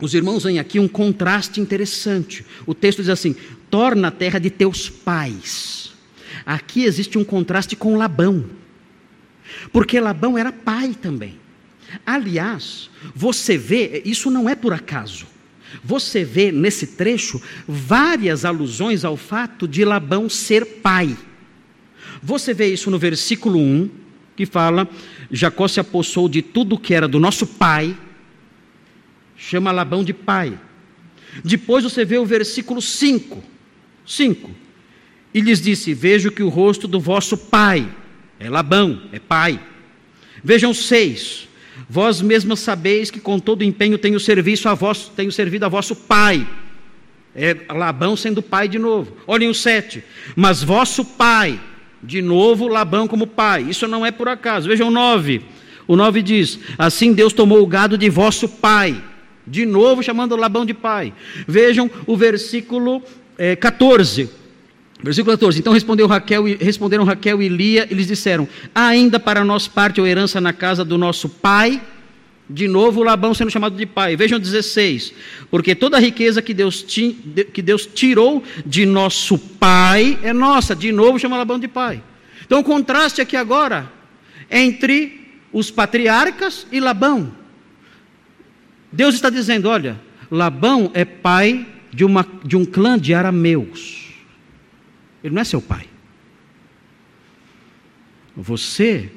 [0.00, 2.46] Os irmãos veem aqui um contraste interessante.
[2.64, 3.34] O texto diz assim:
[3.68, 5.92] torna a terra de teus pais.
[6.46, 8.44] Aqui existe um contraste com Labão,
[9.72, 11.36] porque Labão era pai também.
[12.06, 15.33] Aliás, você vê, isso não é por acaso.
[15.82, 21.16] Você vê nesse trecho várias alusões ao fato de Labão ser pai.
[22.22, 23.90] Você vê isso no versículo 1,
[24.36, 24.88] que fala:
[25.30, 27.96] Jacó se apossou de tudo que era do nosso pai,
[29.36, 30.58] chama Labão de pai.
[31.44, 33.42] Depois você vê o versículo 5.
[34.06, 34.50] 5.
[35.32, 37.88] E lhes disse: Vejo que o rosto do vosso pai
[38.38, 39.60] é Labão, é pai.
[40.42, 41.48] Vejam 6.
[41.94, 45.94] Vós mesmos sabeis que com todo empenho tenho serviço a vós, tenho servido a vosso
[45.94, 46.44] pai.
[47.36, 49.16] É Labão sendo pai de novo.
[49.28, 50.02] Olhem o 7.
[50.34, 51.60] Mas vosso pai,
[52.02, 53.62] de novo Labão como pai.
[53.62, 54.68] Isso não é por acaso.
[54.68, 55.42] Vejam o 9.
[55.86, 59.00] O 9 diz: Assim Deus tomou o gado de vosso pai.
[59.46, 61.14] De novo chamando Labão de pai.
[61.46, 63.04] Vejam o versículo
[63.38, 64.28] é, 14.
[65.04, 65.58] Versículo 14.
[65.58, 70.06] Então respondeu Raquel, responderam Raquel e Lia e lhes disseram: Ainda para nós parte ou
[70.06, 71.80] herança na casa do nosso pai.
[72.48, 74.16] De novo, Labão sendo chamado de pai.
[74.16, 75.12] Vejam 16.
[75.50, 77.16] Porque toda a riqueza que Deus, ti,
[77.52, 80.74] que Deus tirou de nosso pai é nossa.
[80.74, 82.02] De novo, chama Labão de pai.
[82.44, 83.90] Então, o contraste aqui agora
[84.50, 85.20] entre
[85.52, 87.30] os patriarcas e Labão.
[88.90, 90.00] Deus está dizendo: olha,
[90.30, 94.03] Labão é pai de, uma, de um clã de arameus.
[95.24, 95.88] Ele não é seu pai.
[98.36, 99.10] Você,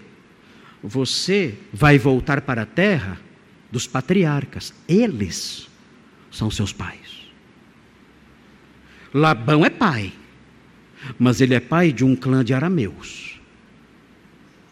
[0.81, 3.19] você vai voltar para a terra
[3.69, 4.73] dos patriarcas.
[4.87, 5.67] Eles
[6.31, 7.27] são seus pais.
[9.13, 10.13] Labão é pai,
[11.19, 13.39] mas ele é pai de um clã de arameus.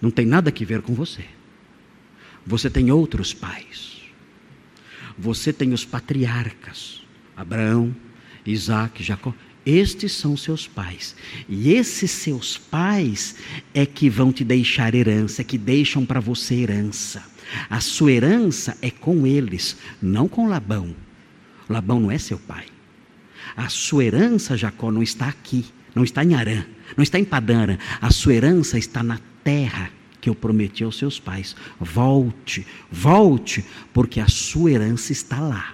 [0.01, 1.25] Não tem nada a ver com você.
[2.45, 4.03] Você tem outros pais.
[5.17, 7.01] Você tem os patriarcas:
[7.35, 7.93] Abraão,
[8.45, 9.33] Isaac, Jacó.
[9.65, 11.15] Estes são seus pais.
[11.49, 13.35] E esses seus pais
[13.73, 17.23] é que vão te deixar herança, é que deixam para você herança.
[17.69, 20.95] A sua herança é com eles, não com Labão.
[21.67, 22.65] Labão não é seu pai.
[23.55, 27.79] A sua herança, Jacó, não está aqui, não está em Arã, não está em Padana.
[28.01, 29.89] A sua herança está na terra
[30.21, 31.55] que eu prometi aos seus pais.
[31.79, 33.63] Volte, volte,
[33.93, 35.73] porque a sua herança está lá.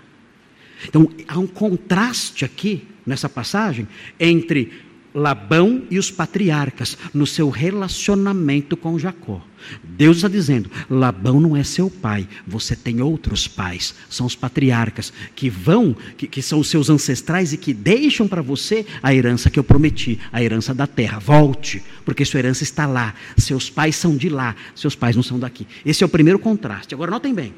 [0.88, 3.88] Então há um contraste aqui nessa passagem
[4.19, 4.71] entre
[5.13, 9.41] Labão e os patriarcas no seu relacionamento com Jacó.
[9.84, 15.11] Deus está dizendo: Labão não é seu pai, você tem outros pais, são os patriarcas
[15.36, 19.49] que vão, que, que são os seus ancestrais e que deixam para você a herança
[19.49, 21.19] que eu prometi, a herança da terra.
[21.19, 25.38] Volte, porque sua herança está lá, seus pais são de lá, seus pais não são
[25.38, 25.67] daqui.
[25.86, 26.95] Esse é o primeiro contraste.
[26.95, 27.53] Agora notem bem,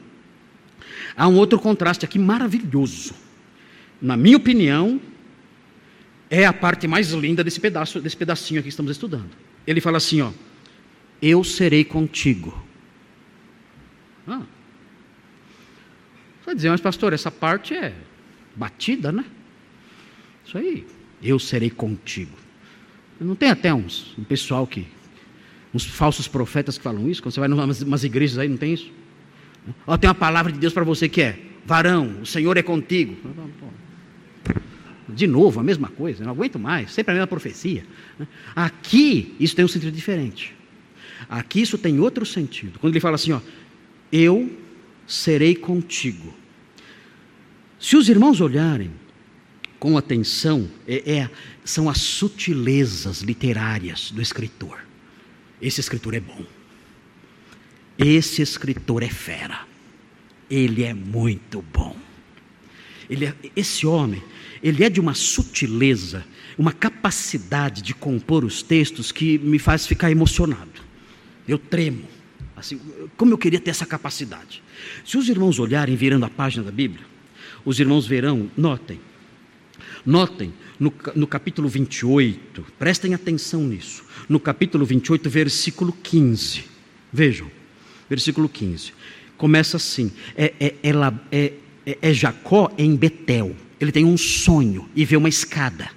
[1.16, 3.14] há um outro contraste aqui maravilhoso.
[4.02, 5.00] Na minha opinião,
[6.30, 9.30] é a parte mais linda desse pedaço, desse pedacinho aqui que estamos estudando.
[9.66, 10.32] Ele fala assim, ó:
[11.22, 12.62] Eu serei contigo.
[14.28, 14.42] Ah.
[16.40, 17.94] Você vai dizer, mas pastor, essa parte é
[18.56, 19.24] batida, né?
[20.46, 20.86] Isso aí,
[21.22, 22.36] eu serei contigo.
[23.20, 24.88] Não tem até uns um pessoal que
[25.74, 28.74] uns falsos profetas que falam isso, quando você vai em umas igrejas aí, não tem
[28.74, 28.92] isso?
[29.86, 33.16] Ó, tem uma palavra de Deus para você que é: varão, o Senhor é contigo.
[35.08, 37.86] De novo, a mesma coisa, não aguento mais, sempre a mesma profecia.
[38.56, 40.56] Aqui, isso tem um sentido diferente.
[41.30, 42.80] Aqui, isso tem outro sentido.
[42.80, 43.42] Quando ele fala assim, ó,
[44.12, 44.50] eu
[45.06, 46.34] serei contigo.
[47.80, 48.92] Se os irmãos olharem
[49.78, 51.30] com atenção, é, é,
[51.66, 54.80] são as sutilezas literárias do escritor.
[55.62, 56.46] Esse escritor é bom.
[57.98, 59.66] Esse escritor é fera.
[60.50, 61.96] Ele é muito bom.
[63.10, 64.24] Ele é, esse homem,
[64.62, 66.26] ele é de uma sutileza,
[66.58, 70.82] uma capacidade de compor os textos que me faz ficar emocionado.
[71.48, 72.06] Eu tremo.
[72.56, 72.80] Assim,
[73.18, 74.64] como eu queria ter essa capacidade.
[75.06, 77.06] Se os irmãos olharem virando a página da Bíblia,
[77.66, 79.00] os irmãos verão, notem,
[80.06, 84.04] Notem, no, no capítulo 28, prestem atenção nisso.
[84.28, 86.66] No capítulo 28, versículo 15.
[87.12, 87.50] Vejam,
[88.10, 88.94] versículo 15.
[89.38, 90.76] Começa assim: é, é,
[91.32, 91.54] é,
[91.86, 93.56] é, é Jacó em Betel.
[93.80, 95.90] Ele tem um sonho e vê uma escada.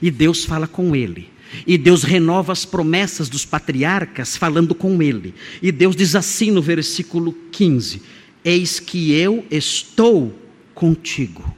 [0.00, 1.30] E Deus fala com ele.
[1.66, 5.34] E Deus renova as promessas dos patriarcas falando com ele.
[5.60, 8.02] E Deus diz assim no versículo 15:
[8.44, 10.38] Eis que eu estou
[10.74, 11.54] contigo.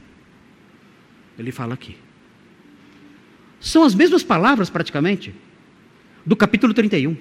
[1.37, 1.95] Ele fala aqui.
[3.59, 5.33] São as mesmas palavras praticamente
[6.25, 7.15] do capítulo 31.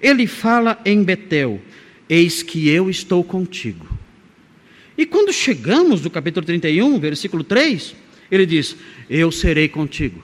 [0.00, 1.60] Ele fala em Betel:
[2.08, 3.86] Eis que eu estou contigo.
[4.96, 7.94] E quando chegamos no capítulo 31, versículo 3,
[8.30, 8.76] ele diz:
[9.08, 10.22] Eu serei contigo.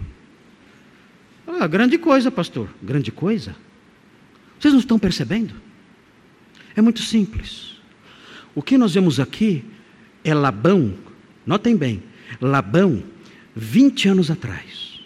[1.46, 2.68] Ah, grande coisa, pastor.
[2.82, 3.54] Grande coisa?
[4.58, 5.54] Vocês não estão percebendo?
[6.74, 7.76] É muito simples.
[8.54, 9.64] O que nós vemos aqui
[10.24, 10.94] é Labão,
[11.44, 12.02] notem bem,
[12.40, 13.02] Labão,
[13.54, 15.00] 20 anos atrás,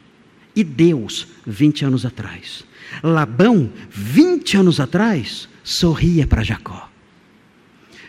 [0.55, 2.65] e Deus, 20 anos atrás.
[3.03, 6.91] Labão, 20 anos atrás, sorria para Jacó.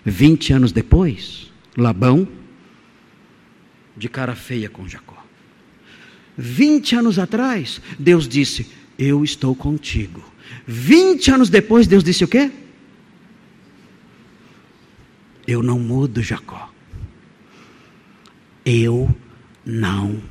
[0.05, 2.27] 20 anos depois, Labão,
[3.95, 5.17] de cara feia com Jacó.
[6.37, 10.23] 20 anos atrás, Deus disse: Eu estou contigo.
[10.65, 12.51] 20 anos depois, Deus disse o quê?
[15.47, 16.71] Eu não mudo, Jacó.
[18.65, 19.13] Eu
[19.65, 20.21] não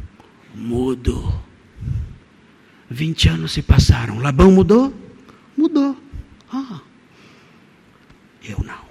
[0.55, 1.46] mudo.
[2.91, 4.19] 20 anos se passaram.
[4.19, 4.95] Labão mudou?
[5.57, 5.97] Mudou.
[6.53, 6.81] Ah,
[8.49, 8.87] eu não.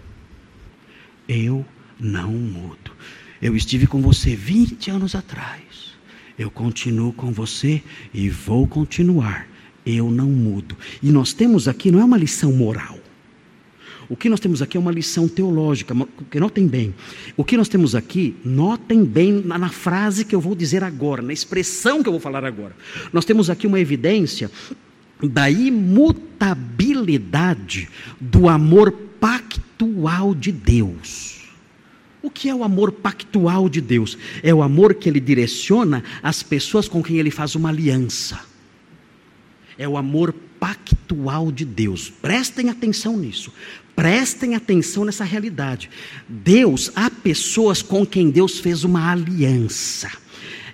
[1.28, 1.66] Eu
[2.00, 2.92] não mudo.
[3.42, 5.96] Eu estive com você 20 anos atrás.
[6.38, 7.82] Eu continuo com você
[8.14, 9.48] e vou continuar.
[9.86, 10.76] Eu não mudo.
[11.02, 13.00] E nós temos aqui, não é uma lição moral.
[14.10, 15.96] O que nós temos aqui é uma lição teológica,
[16.36, 16.94] notem bem.
[17.36, 21.22] O que nós temos aqui, notem bem na, na, frase que eu vou dizer agora,
[21.22, 22.76] na expressão que eu vou falar agora.
[23.12, 24.52] Nós temos aqui uma evidência
[25.24, 27.90] da imutabilidade
[28.20, 31.34] do amor pactual de Deus.
[32.22, 34.18] O que é o amor pactual de Deus?
[34.42, 38.40] É o amor que ele direciona as pessoas com quem ele faz uma aliança.
[39.78, 42.10] É o amor pactual de Deus.
[42.10, 43.52] Prestem atenção nisso.
[43.96, 45.90] Prestem atenção nessa realidade.
[46.28, 50.12] Deus, há pessoas com quem Deus fez uma aliança.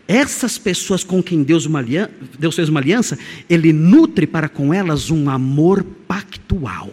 [0.07, 3.17] Essas pessoas com quem Deus, uma aliança, Deus fez uma aliança,
[3.49, 6.91] Ele nutre para com elas um amor pactual.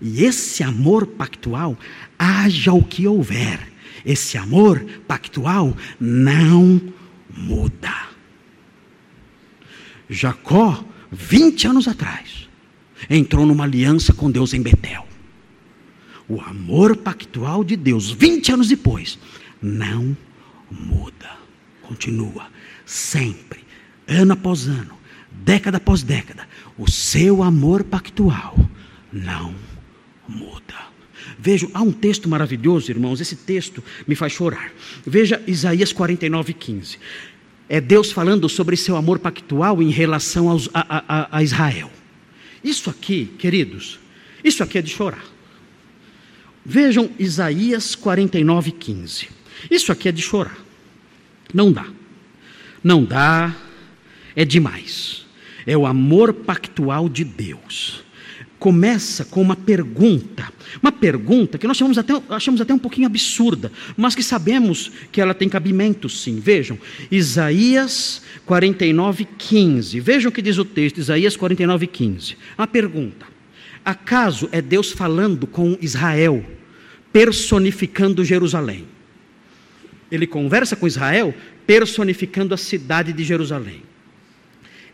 [0.00, 1.78] E esse amor pactual,
[2.18, 3.58] haja o que houver,
[4.04, 6.80] esse amor pactual não
[7.34, 7.94] muda.
[10.08, 12.48] Jacó, 20 anos atrás,
[13.08, 15.13] entrou numa aliança com Deus em Betel.
[16.28, 19.18] O amor pactual de Deus, 20 anos depois,
[19.60, 20.16] não
[20.70, 21.30] muda.
[21.82, 22.46] Continua
[22.86, 23.60] sempre,
[24.08, 24.94] ano após ano,
[25.30, 26.46] década após década.
[26.78, 28.56] O seu amor pactual
[29.12, 29.54] não
[30.28, 30.74] muda.
[31.38, 34.72] Vejo, há um texto maravilhoso, irmãos, esse texto me faz chorar.
[35.06, 36.98] Veja Isaías 49, 15.
[37.68, 41.90] É Deus falando sobre seu amor pactual em relação aos, a, a, a Israel.
[42.62, 43.98] Isso aqui, queridos,
[44.42, 45.33] isso aqui é de chorar.
[46.64, 49.28] Vejam Isaías 49, 15.
[49.70, 50.56] Isso aqui é de chorar.
[51.52, 51.86] Não dá.
[52.82, 53.54] Não dá,
[54.34, 55.26] é demais.
[55.66, 58.04] É o amor pactual de Deus
[58.64, 60.50] começa com uma pergunta.
[60.80, 65.20] Uma pergunta que nós chamamos até, achamos até um pouquinho absurda, mas que sabemos que
[65.20, 66.40] ela tem cabimento sim.
[66.40, 66.78] Vejam,
[67.10, 70.00] Isaías 49, 15.
[70.00, 72.38] Vejam o que diz o texto, Isaías 49, 15.
[72.56, 73.26] A pergunta:
[73.84, 76.44] Acaso é Deus falando com Israel,
[77.12, 78.86] personificando Jerusalém?
[80.10, 81.34] Ele conversa com Israel,
[81.66, 83.82] personificando a cidade de Jerusalém.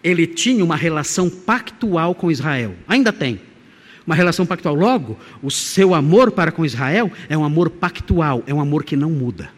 [0.03, 3.41] Ele tinha uma relação pactual com Israel, ainda tem
[4.07, 4.75] uma relação pactual.
[4.75, 8.97] Logo, o seu amor para com Israel é um amor pactual, é um amor que
[8.97, 9.51] não muda.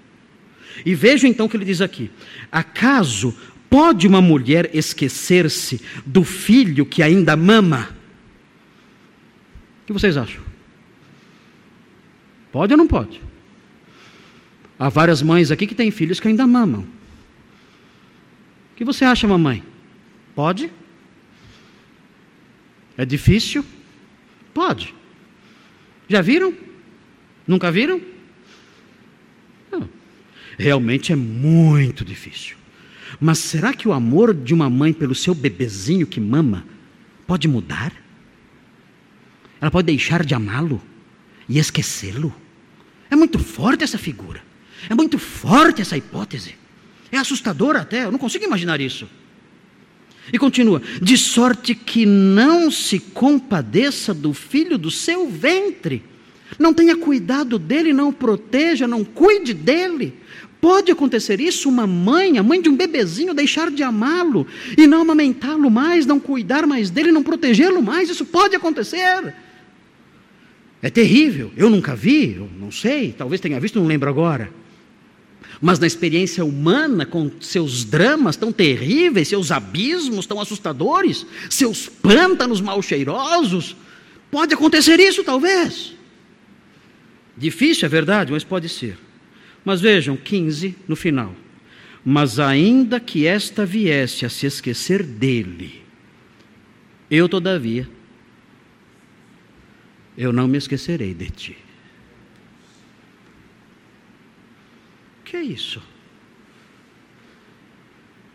[0.85, 2.11] E veja então o que ele diz aqui:
[2.51, 3.35] acaso
[3.71, 8.02] pode uma mulher esquecer-se do filho que ainda mama?
[9.93, 10.43] Que vocês acham?
[12.51, 13.21] Pode ou não pode?
[14.79, 16.81] Há várias mães aqui que têm filhos que ainda mamam.
[16.81, 19.63] O que você acha, mamãe?
[20.35, 20.73] Pode?
[22.97, 23.63] É difícil?
[24.55, 24.95] Pode.
[26.09, 26.55] Já viram?
[27.47, 28.01] Nunca viram?
[29.71, 29.87] Não.
[30.59, 32.57] Realmente é muito difícil.
[33.21, 36.65] Mas será que o amor de uma mãe pelo seu bebezinho que mama
[37.27, 37.93] pode mudar?
[39.63, 40.83] Ela pode deixar de amá-lo
[41.49, 42.35] e esquecê-lo?
[43.09, 44.43] É muito forte essa figura.
[44.91, 46.57] É muito forte essa hipótese.
[47.13, 49.09] É assustador até, eu não consigo imaginar isso.
[50.33, 56.03] E continua: de sorte que não se compadeça do filho do seu ventre,
[56.59, 60.19] não tenha cuidado dele, não o proteja, não cuide dele.
[60.61, 64.45] Pode acontecer isso, uma mãe, a mãe de um bebezinho, deixar de amá-lo
[64.77, 69.35] e não amamentá-lo mais, não cuidar mais dele, não protegê-lo mais, isso pode acontecer.
[70.83, 74.53] É terrível, eu nunca vi, eu não sei, talvez tenha visto, não lembro agora.
[75.61, 82.61] Mas na experiência humana, com seus dramas tão terríveis, seus abismos tão assustadores, seus pântanos
[82.61, 83.77] mal cheirosos,
[84.29, 85.95] pode acontecer isso talvez.
[87.37, 88.99] Difícil, é verdade, mas pode ser.
[89.65, 91.33] Mas vejam, 15 no final.
[92.05, 95.81] Mas ainda que esta viesse a se esquecer dele,
[97.09, 97.89] eu todavia,
[100.17, 101.59] eu não me esquecerei de ti.
[105.21, 105.83] O que é isso?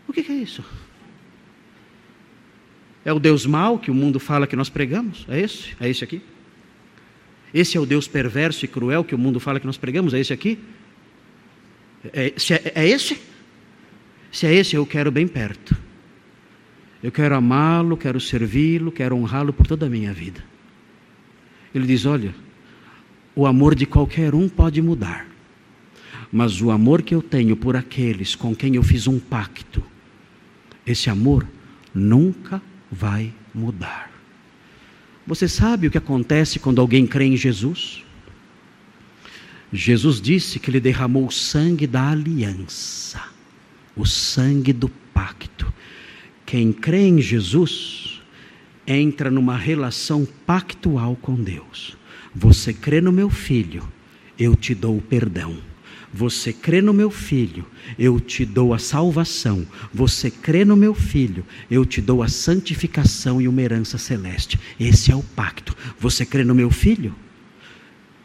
[0.08, 0.64] O que é isso?
[3.04, 5.24] É o Deus mau que o mundo fala que nós pregamos?
[5.28, 5.76] É esse?
[5.80, 6.20] É esse aqui?
[7.54, 10.12] Esse é o Deus perverso e cruel que o mundo fala que nós pregamos?
[10.12, 10.58] É esse aqui?
[12.12, 13.18] É, é, é esse?
[14.30, 15.76] Se é esse, eu quero bem perto.
[17.02, 20.42] Eu quero amá-lo, quero servi-lo, quero honrá-lo por toda a minha vida.
[21.74, 22.34] Ele diz: Olha,
[23.34, 25.26] o amor de qualquer um pode mudar,
[26.32, 29.82] mas o amor que eu tenho por aqueles com quem eu fiz um pacto,
[30.86, 31.46] esse amor
[31.94, 32.60] nunca
[32.90, 34.10] vai mudar.
[35.26, 38.02] Você sabe o que acontece quando alguém crê em Jesus?
[39.72, 43.22] Jesus disse que ele derramou o sangue da aliança,
[43.94, 45.70] o sangue do pacto.
[46.46, 48.17] Quem crê em Jesus
[48.88, 51.96] entra numa relação pactual com Deus.
[52.34, 53.86] Você crê no meu filho,
[54.38, 55.56] eu te dou o perdão.
[56.12, 57.66] Você crê no meu filho,
[57.98, 59.66] eu te dou a salvação.
[59.92, 64.58] Você crê no meu filho, eu te dou a santificação e uma herança celeste.
[64.80, 65.76] Esse é o pacto.
[66.00, 67.14] Você crê no meu filho?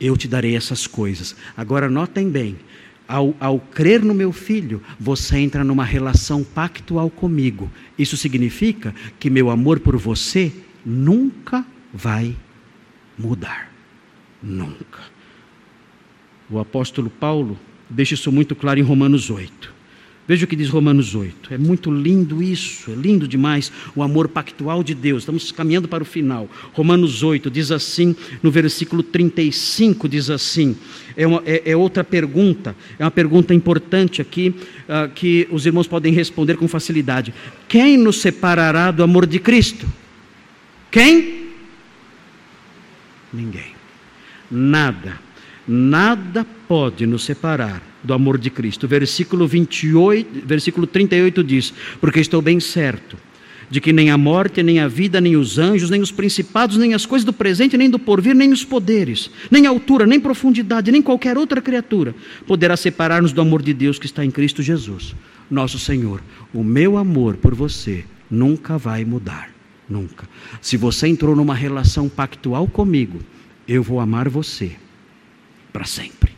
[0.05, 1.35] eu te darei essas coisas.
[1.55, 2.57] Agora, notem bem:
[3.13, 7.71] ao, ao crer no meu filho, você entra numa relação pactual comigo.
[7.95, 10.51] Isso significa que meu amor por você
[10.83, 12.35] nunca vai
[13.15, 13.71] mudar.
[14.41, 14.99] Nunca.
[16.49, 19.71] O apóstolo Paulo deixa isso muito claro em Romanos 8.
[20.25, 21.53] Veja o que diz Romanos 8.
[21.53, 25.23] É muito lindo isso, é lindo demais o amor pactual de Deus.
[25.23, 26.49] Estamos caminhando para o final.
[26.71, 30.77] Romanos 8 diz assim, no versículo 35, diz assim:
[31.17, 34.55] é, uma, é, é outra pergunta, é uma pergunta importante aqui,
[34.87, 37.33] uh, que os irmãos podem responder com facilidade:
[37.67, 39.85] Quem nos separará do amor de Cristo?
[40.89, 41.49] Quem?
[43.33, 43.73] Ninguém.
[44.49, 45.19] Nada,
[45.67, 48.87] nada pode nos separar do amor de Cristo.
[48.87, 53.17] Versículo 28, versículo 38 diz: "Porque estou bem certo
[53.69, 56.93] de que nem a morte, nem a vida, nem os anjos, nem os principados, nem
[56.93, 61.01] as coisas do presente, nem do porvir, nem os poderes, nem altura, nem profundidade, nem
[61.01, 62.13] qualquer outra criatura
[62.45, 65.15] poderá separar-nos do amor de Deus que está em Cristo Jesus,
[65.49, 66.21] nosso Senhor.
[66.53, 69.49] O meu amor por você nunca vai mudar,
[69.89, 70.27] nunca.
[70.61, 73.19] Se você entrou numa relação pactual comigo,
[73.67, 74.73] eu vou amar você
[75.71, 76.32] para sempre.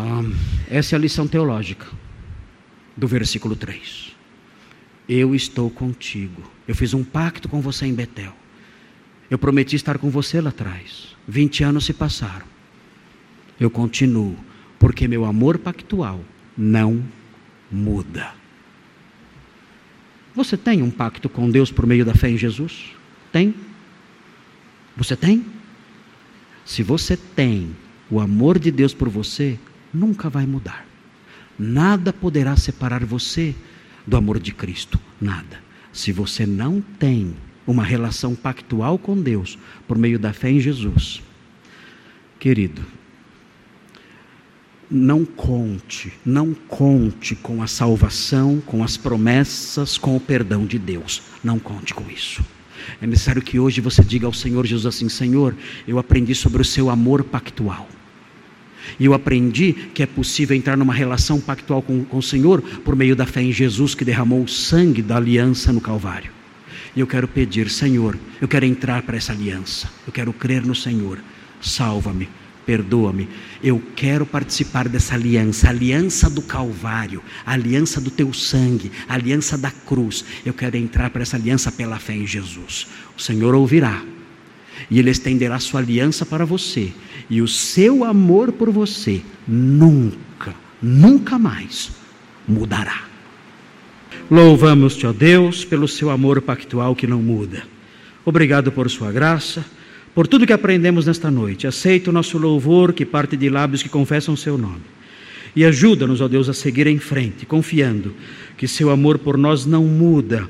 [0.00, 0.22] Ah,
[0.70, 1.84] essa é a lição teológica
[2.96, 4.14] do versículo 3.
[5.08, 6.40] Eu estou contigo.
[6.68, 8.32] Eu fiz um pacto com você em Betel.
[9.28, 11.16] Eu prometi estar com você lá atrás.
[11.26, 12.46] 20 anos se passaram.
[13.58, 14.36] Eu continuo,
[14.78, 16.20] porque meu amor pactual
[16.56, 17.02] não
[17.68, 18.32] muda.
[20.32, 22.92] Você tem um pacto com Deus por meio da fé em Jesus?
[23.32, 23.52] Tem?
[24.96, 25.44] Você tem?
[26.64, 27.74] Se você tem
[28.08, 29.58] o amor de Deus por você,
[29.92, 30.86] nunca vai mudar.
[31.58, 33.54] Nada poderá separar você
[34.06, 34.98] do amor de Cristo.
[35.20, 35.60] Nada.
[35.92, 37.34] Se você não tem
[37.66, 41.22] uma relação pactual com Deus por meio da fé em Jesus,
[42.38, 42.82] querido,
[44.90, 51.22] não conte, não conte com a salvação, com as promessas, com o perdão de Deus.
[51.44, 52.42] Não conte com isso.
[53.02, 55.54] É necessário que hoje você diga ao Senhor Jesus assim: Senhor,
[55.86, 57.86] eu aprendi sobre o seu amor pactual.
[58.98, 62.94] E eu aprendi que é possível entrar numa relação pactual com, com o Senhor por
[62.94, 66.30] meio da fé em Jesus que derramou o sangue da aliança no Calvário.
[66.94, 70.74] E eu quero pedir, Senhor, eu quero entrar para essa aliança, eu quero crer no
[70.74, 71.18] Senhor.
[71.60, 72.28] Salva-me,
[72.64, 73.28] perdoa-me.
[73.62, 80.24] Eu quero participar dessa aliança, aliança do Calvário, aliança do teu sangue, aliança da cruz.
[80.44, 82.86] Eu quero entrar para essa aliança pela fé em Jesus.
[83.16, 84.02] O Senhor ouvirá
[84.90, 86.92] e Ele estenderá sua aliança para você,
[87.28, 90.28] e o seu amor por você nunca
[90.82, 91.90] nunca mais
[92.46, 93.04] mudará.
[94.30, 97.62] Louvamos-te, ó Deus, pelo seu amor pactual que não muda.
[98.24, 99.64] Obrigado por sua graça,
[100.14, 101.66] por tudo que aprendemos nesta noite.
[101.66, 104.82] Aceita o nosso louvor que parte de lábios que confessam o seu nome.
[105.56, 108.14] E ajuda-nos, ó Deus, a seguir em frente, confiando
[108.56, 110.48] que seu amor por nós não muda,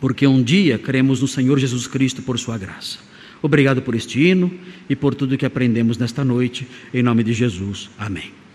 [0.00, 2.98] porque um dia cremos no Senhor Jesus Cristo por sua graça.
[3.42, 4.50] Obrigado por este hino
[4.88, 7.90] e por tudo que aprendemos nesta noite, em nome de Jesus.
[7.98, 8.47] Amém.